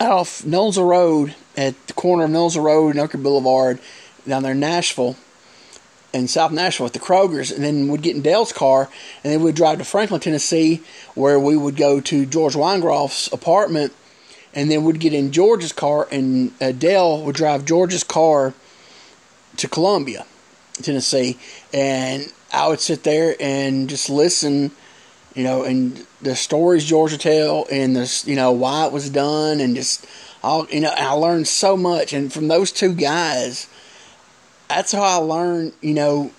[0.00, 3.80] off Nolensville Road at the corner of Nolensville Road and Old Hickory Boulevard
[4.26, 5.16] down there in Nashville,
[6.12, 8.88] in South Nashville at the Kroger's, and then we'd get in Dale's car
[9.24, 10.82] and then we'd drive to Franklin, Tennessee,
[11.14, 13.92] where we would go to George Weingeroff's apartment,
[14.54, 18.54] and then we'd get in George's car and uh, Dale would drive George's car
[19.56, 20.24] to Columbia,
[20.82, 21.38] Tennessee,
[21.72, 24.72] and I would sit there and just listen,
[25.34, 29.60] you know, and the stories would tell, and the you know why it was done,
[29.60, 30.06] and just
[30.42, 33.68] All you know, I learned so much, and from those two guys,
[34.68, 35.74] that's how I learned.
[35.82, 36.30] You know,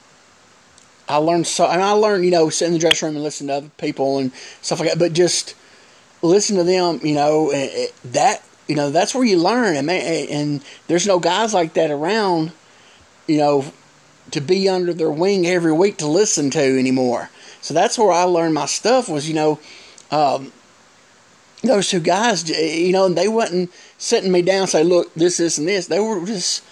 [1.08, 3.48] I learned so, and I learned, you know, sit in the dressing room and listen
[3.48, 4.32] to other people and
[4.62, 5.00] stuff like that.
[5.00, 5.56] But just
[6.22, 10.28] listen to them, you know, it, that you know that's where you learn, and man,
[10.30, 12.52] and there's no guys like that around,
[13.28, 13.72] you know,
[14.32, 17.30] to be under their wing every week to listen to anymore.
[17.62, 19.60] So that's where I learned my stuff was, you know,
[20.12, 20.52] um,
[21.64, 25.68] those two guys, you know, they wasn't sitting me down say, look, this, this, and
[25.68, 25.88] this.
[25.88, 26.64] They were just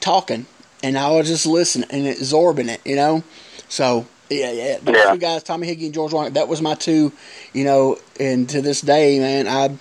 [0.00, 0.46] talking,
[0.82, 3.24] and I was just listening and absorbing it, you know.
[3.68, 5.12] So yeah, yeah, those yeah.
[5.12, 7.12] two guys, Tommy Higgy and George Warnick, that was my two,
[7.52, 7.98] you know.
[8.20, 9.76] And to this day, man, I,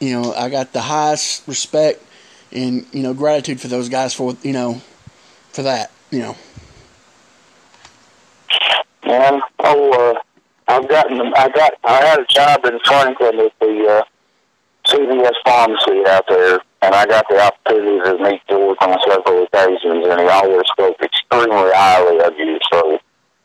[0.00, 2.02] you know, I got the highest respect
[2.50, 4.80] and you know gratitude for those guys for you know,
[5.58, 6.36] for that, you know.
[9.04, 10.14] Man, oh, uh,
[10.68, 14.04] I've gotten, I got, I had a job in Franklin at the uh,
[14.86, 20.06] CVS pharmacy out there, and I got the opportunity to meet George on several occasions,
[20.06, 22.60] and he always spoke extremely highly of you.
[22.72, 23.00] So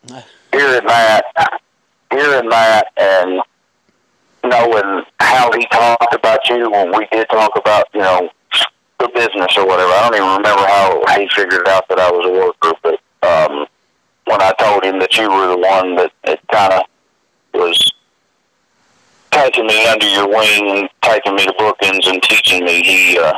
[0.51, 1.23] hearing that,
[2.11, 3.41] hearing that, and
[4.43, 8.29] knowing how he talked about you when we did talk about, you know,
[9.03, 9.91] the business or whatever.
[9.91, 13.67] I don't even remember how he figured out that I was a worker, but um,
[14.25, 16.81] when I told him that you were the one that, that kind of
[17.53, 17.91] was
[19.31, 23.33] taking me under your wing, taking me to bookings and teaching me, he uh,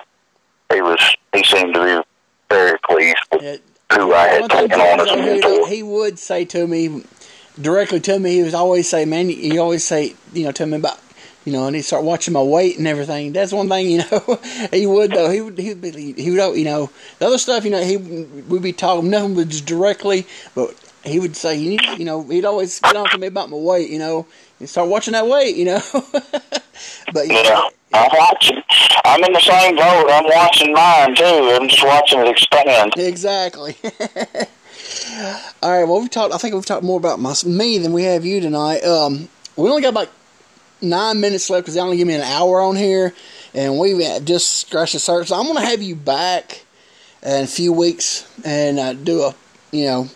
[0.71, 0.99] he was
[1.33, 2.03] he seemed to be
[2.49, 3.63] very pleased with it,
[3.93, 5.67] who I had taken on as a mentor.
[5.67, 7.03] He would say to me
[7.59, 10.77] directly to me, he was always say, "Man, he always say, you know, tell me
[10.77, 10.99] about."
[11.45, 13.31] You know, and he'd start watching my weight and everything.
[13.31, 14.39] That's one thing, you know.
[14.71, 15.29] he would though.
[15.29, 15.57] He would.
[15.57, 15.81] He would.
[15.81, 16.57] Be, he would.
[16.57, 16.89] You know,
[17.19, 17.65] the other stuff.
[17.65, 20.25] You know, he would be talking nothing but just directly.
[20.55, 20.73] But
[21.05, 23.57] he would say, you, need, you know, he'd always get on to me about my
[23.57, 24.25] weight, you know,
[24.59, 25.81] and start watching that weight, you know.
[27.13, 28.61] but yeah, know, I'm watching.
[29.05, 30.09] I'm in the same boat.
[30.09, 31.23] I'm watching mine too.
[31.23, 32.93] I'm just watching it expand.
[32.97, 33.77] Exactly.
[35.61, 35.87] All right.
[35.87, 36.33] Well, we talked.
[36.33, 38.83] I think we've talked more about my, me than we have you tonight.
[38.83, 40.09] Um, we only got about
[40.81, 43.13] nine minutes left because they only give me an hour on here,
[43.53, 45.31] and we've just scratched the surface.
[45.31, 46.65] I'm to have you back
[47.23, 49.35] in a few weeks and uh, do a,
[49.71, 50.09] you know,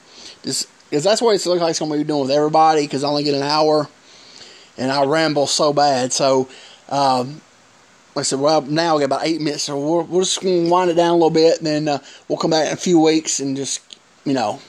[0.43, 3.07] just because that's what it looks like it's to be doing with everybody because I
[3.07, 3.88] only get an hour
[4.78, 6.14] and I ramble so bad.
[6.14, 6.47] So,
[6.89, 7.41] um,
[8.16, 10.66] like I said, well, now we got about eight minutes, so we're, we're just going
[10.66, 12.78] to wind it down a little bit, and then uh, we'll come back in a
[12.78, 13.82] few weeks and just,
[14.26, 14.60] you know,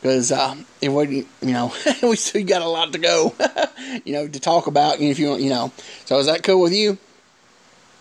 [0.00, 1.72] because uh, if we, you know,
[2.02, 3.34] we still got a lot to go,
[4.04, 5.00] you know, to talk about.
[5.00, 5.72] If you want, you know,
[6.04, 6.98] so is that cool with you?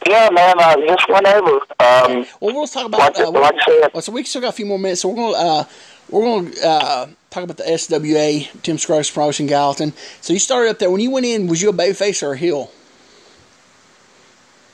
[0.08, 0.60] Yeah, man.
[0.60, 1.52] Uh, just whenever.
[1.80, 3.16] Um, well, we'll talk about.
[3.16, 5.16] Like, uh, like I said, so we still got a few more minutes, so we're
[5.16, 5.64] gonna uh,
[6.10, 9.94] we're going to uh, talk about the SWA, Tim Scruggs Promotion, Gallatin.
[10.22, 10.92] So you started up there.
[10.92, 12.72] When you went in, was you a babyface or a heel?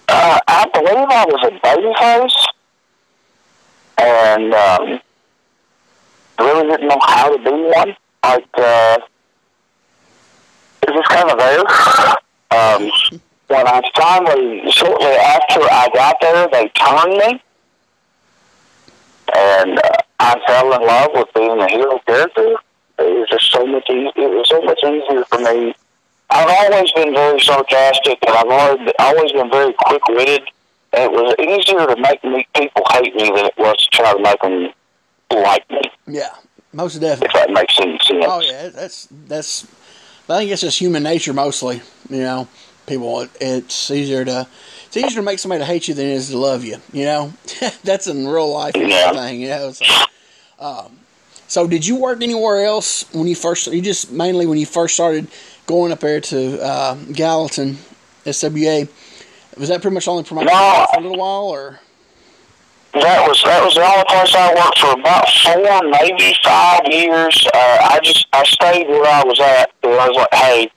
[0.10, 2.46] Uh, I believe I was a babyface,
[3.98, 5.00] and um,
[6.42, 7.96] really didn't know how to be one.
[8.24, 8.98] Like, uh,
[10.84, 11.64] it was kind of there.
[12.52, 12.92] Um,
[13.48, 17.44] when I finally, shortly after I got there, they turned me,
[19.36, 22.56] and uh, I fell in love with being a hero character.
[23.00, 24.12] It was just so much easier.
[24.16, 25.74] It was so much easier for me.
[26.30, 30.44] I've always been very sarcastic, and I've always, been very quick-witted.
[30.94, 34.22] It was easier to make me people hate me than it was to try to
[34.22, 34.72] make them
[35.36, 35.66] like.
[36.08, 36.30] Yeah,
[36.74, 37.28] most definitely.
[37.28, 38.26] If that makes any sense.
[38.28, 39.68] Oh yeah, that's that's.
[40.30, 41.82] I think it's just human nature mostly.
[42.10, 42.48] You know,
[42.88, 43.28] people.
[43.40, 44.48] It's easier to
[44.92, 46.78] it's easier to make somebody to hate you than it is to love you.
[46.92, 47.34] You know,
[47.84, 49.14] that's in real life yeah.
[49.14, 49.42] thing.
[49.42, 49.86] You know, so,
[50.60, 51.00] um,
[51.48, 53.68] so did you work anywhere else when you first?
[53.68, 55.28] You just mainly when you first started
[55.66, 57.78] going up there to uh, Gallatin,
[58.26, 58.90] SWA.
[59.58, 61.80] Was that pretty much only promotion no, for a little while, or?
[62.94, 67.48] That was that was the only place I worked for about four, maybe five years.
[67.54, 69.72] Uh, I just I stayed where I was at.
[69.84, 70.72] I was like, hey,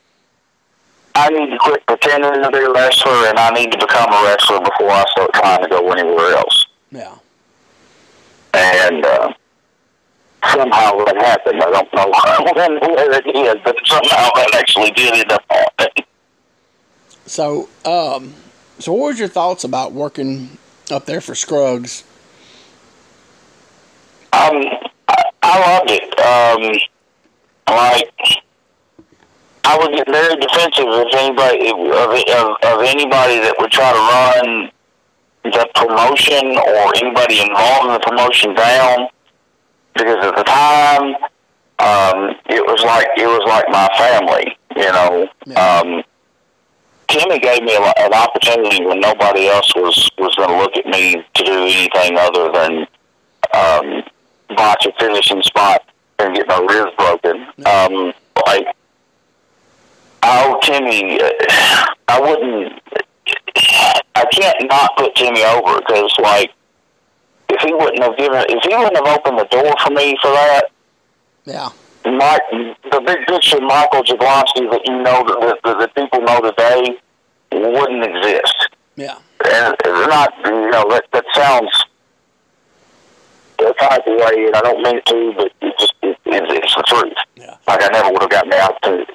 [1.17, 4.25] I need to quit pretending to be a wrestler, and I need to become a
[4.27, 6.67] wrestler before I start trying to go anywhere else.
[6.93, 7.15] Yeah.
[8.55, 9.33] And uh,
[10.53, 11.63] somehow that happened.
[11.63, 16.07] I don't know when where it is, but somehow that actually did end up happening.
[17.27, 18.35] So, um,
[18.79, 20.59] so what was your thoughts about working
[20.91, 22.05] up there for Scruggs?
[24.33, 24.65] Um,
[25.09, 26.19] I, I loved it.
[26.21, 26.79] Um,
[27.69, 28.13] like
[29.65, 33.99] I would get very defensive if anybody of, of, of anybody that would try to
[33.99, 34.71] run
[35.45, 39.09] the promotion or anybody involved in the promotion down
[39.95, 41.15] because at the time
[41.79, 45.29] um, it was like it was like my family, you know.
[45.47, 45.81] Yeah.
[45.81, 46.03] Um,
[47.15, 50.85] Timmy gave me a, an opportunity when nobody else was was going to look at
[50.87, 52.87] me to do anything other than
[53.55, 54.03] um,
[54.57, 55.83] botch a finishing spot
[56.19, 57.47] and get my ribs broken.
[57.67, 58.13] Um,
[58.47, 58.67] like
[60.25, 62.83] I owe Timmy, uh, I wouldn't.
[64.17, 66.51] I can't not put Timmy over because like
[67.49, 70.33] if he wouldn't have given, if he wouldn't have opened the door for me for
[70.33, 70.65] that,
[71.45, 71.69] Yeah.
[72.05, 76.99] Mike, the big picture Michael Jablonski that you know that, that, that people know today
[77.61, 78.69] wouldn't exist.
[78.97, 79.19] Yeah.
[79.45, 81.85] And it's not, you know, that, that sounds
[83.59, 86.75] the type of way, and I don't mean to, but it just it, it, it's
[86.75, 87.15] the truth.
[87.37, 87.57] Yeah.
[87.67, 89.13] Like I never would have gotten the opportunity.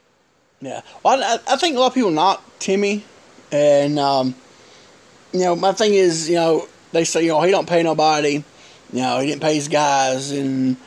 [0.61, 0.81] Yeah.
[1.03, 3.03] Well, I, I think a lot of people knock Timmy,
[3.51, 4.35] and um,
[5.33, 8.43] you know, my thing is, you know, they say, you know, he don't pay nobody,
[8.91, 10.77] you know, he didn't pay his guys, and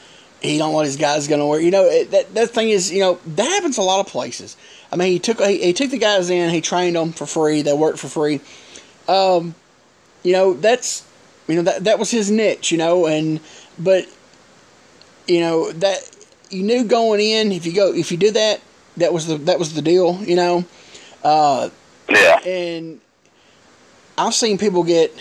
[0.41, 1.63] he don't want his guys going to work.
[1.63, 4.57] You know, it, that that thing is, you know, that happens a lot of places.
[4.93, 7.63] I mean, he took he, he took the guys in, he trained them for free,
[7.63, 8.41] they worked for free.
[9.09, 9.55] Um,
[10.23, 11.07] you know, that's
[11.49, 13.41] you know that that was his niche, you know, and
[13.79, 14.07] but
[15.27, 15.99] you know that
[16.51, 18.61] you knew going in if you go if you did that
[18.99, 20.65] that was the that was the deal, you know.
[21.25, 21.71] Uh,
[22.11, 22.39] Yeah.
[22.45, 23.01] and
[24.19, 25.15] I've seen people get,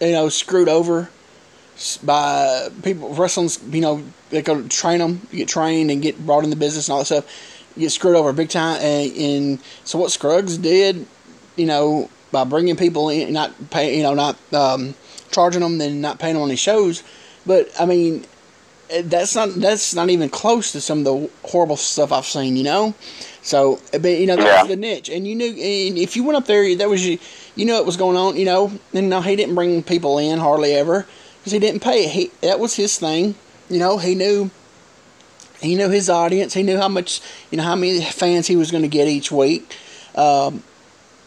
[0.00, 1.08] you know, screwed over
[2.02, 3.62] by people wrestling's.
[3.70, 6.88] You know, they go train them, you get trained and get brought in the business
[6.88, 7.51] and all that stuff.
[7.78, 8.80] Get screwed over big time.
[8.80, 11.06] And, and so what Scruggs did,
[11.56, 14.94] you know, by bringing people in, not pay, you know, not um,
[15.30, 17.02] charging them, then not paying them on these shows.
[17.46, 18.24] But I mean,
[18.90, 22.56] eh, that's not that's not even close to some of the horrible stuff I've seen.
[22.56, 22.94] You know.
[23.42, 24.60] So, but you know, that Yeah.
[24.60, 27.18] was the niche, and you knew, and if you went up there, that was you,
[27.56, 28.70] you knew what was going on, you know.
[28.94, 31.06] And no, he didn't bring people in hardly ever
[31.40, 32.06] because he didn't pay.
[32.06, 33.34] He that was his thing,
[33.68, 33.98] you know.
[33.98, 34.50] He knew,
[35.62, 36.54] he knew his audience.
[36.54, 39.30] He knew how much, you know, how many fans he was going to get each
[39.30, 39.76] week.
[40.14, 40.62] Um,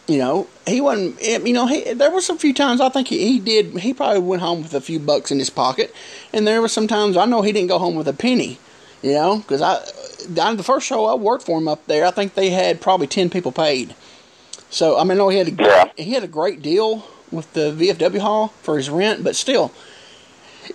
[0.06, 1.20] you know, he wasn't.
[1.20, 3.78] You know, he there was a few times I think he, he did.
[3.78, 5.92] He probably went home with a few bucks in his pocket,
[6.32, 8.58] and there was some times I know he didn't go home with a penny.
[9.02, 9.82] You know, because I,
[10.40, 13.06] on the first show I worked for him up there, I think they had probably
[13.06, 13.94] ten people paid.
[14.70, 15.90] So I mean, I know he had a Yeah.
[15.96, 19.72] he had a great deal with the VFW hall for his rent, but still,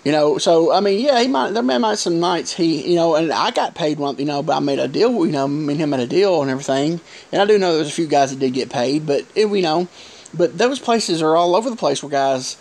[0.03, 0.37] you know.
[0.37, 3.51] So I mean, yeah, he might there might some nights he, you know, and I
[3.51, 5.91] got paid one, you know, but I made a deal, you know, me and him
[5.91, 6.99] had a deal and everything,
[7.31, 9.61] and I do know there's a few guys that did get paid, but it, you
[9.61, 9.87] know,
[10.33, 12.57] but those places are all over the place where guys,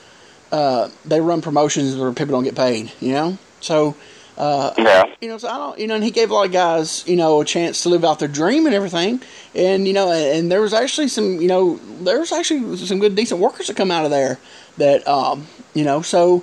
[0.53, 3.95] uh, they run promotions where people don't get paid, you know, so.
[4.39, 5.05] Uh, Yeah.
[5.21, 7.15] you know, so I don't, you know, and he gave a lot of guys, you
[7.15, 9.21] know, a chance to live out their dream and everything.
[9.55, 13.01] And, you know, and, and there was actually some, you know, there was actually some
[13.01, 14.39] good, decent workers that come out of there
[14.79, 16.43] that, um, you know, so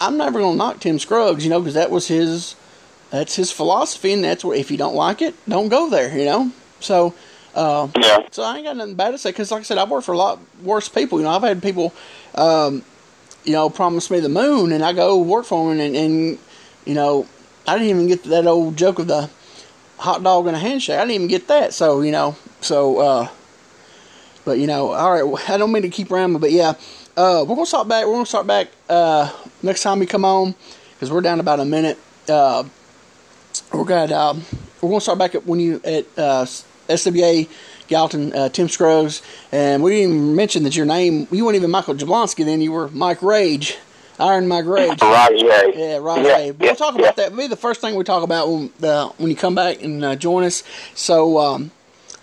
[0.00, 2.54] I'm never going to knock Tim Scruggs, you know, because that was his,
[3.10, 4.12] that's his philosophy.
[4.12, 6.52] And that's where, if you don't like it, don't go there, you know?
[6.80, 7.14] So,
[7.54, 8.26] uh, Yeah.
[8.30, 10.12] so I ain't got nothing bad to say because, like I said, I've worked for
[10.12, 11.18] a lot worse people.
[11.18, 11.94] You know, I've had people,
[12.34, 12.82] um,
[13.44, 16.38] you know, promise me the moon, and I go work for them, and, and
[16.84, 17.26] you know,
[17.66, 19.30] I didn't even get that old joke of the
[19.98, 20.98] hot dog and a handshake.
[20.98, 21.72] I didn't even get that.
[21.72, 23.28] So you know, so uh,
[24.44, 25.50] but you know, all right.
[25.50, 26.74] I don't mean to keep rambling, but yeah,
[27.16, 28.06] uh, we're gonna start back.
[28.06, 30.54] We're gonna start back uh, next time we come on
[30.94, 31.98] because we're down about a minute.
[32.28, 32.64] Uh,
[33.72, 34.34] we're gonna uh,
[34.80, 36.44] we're gonna start back at when you at uh,
[36.88, 37.48] SWA
[37.88, 41.26] Gallatin, uh, Tim Scruggs, and we didn't even mention that your name.
[41.30, 42.60] You weren't even Michael Jablonski then.
[42.60, 43.78] You were Mike Rage,
[44.18, 45.00] Iron Mike Rage.
[45.00, 45.30] Right.
[45.36, 45.62] Yeah.
[45.74, 46.24] Yeah, right.
[46.24, 46.58] Yeah, right.
[46.58, 47.00] We'll yeah, talk yeah.
[47.00, 47.32] about that.
[47.32, 48.68] Maybe the first thing we talk about when
[49.16, 50.62] when you come back and join us.
[50.94, 51.70] So, um,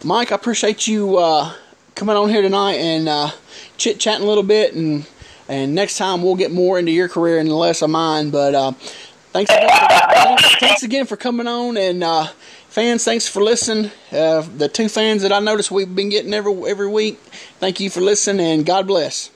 [0.03, 1.53] Mike, I appreciate you uh,
[1.95, 3.31] coming on here tonight and uh,
[3.77, 4.73] chit chatting a little bit.
[4.73, 5.05] And
[5.47, 8.29] and next time we'll get more into your career and less of mine.
[8.29, 8.71] But uh,
[9.31, 9.69] thanks again.
[10.37, 12.03] For, thanks, again for coming on and.
[12.03, 12.27] Uh,
[12.73, 13.91] Fans, thanks for listening.
[14.11, 17.19] Uh, the two fans that I noticed we've been getting every every week,
[17.59, 19.29] thank you for listening, and God bless.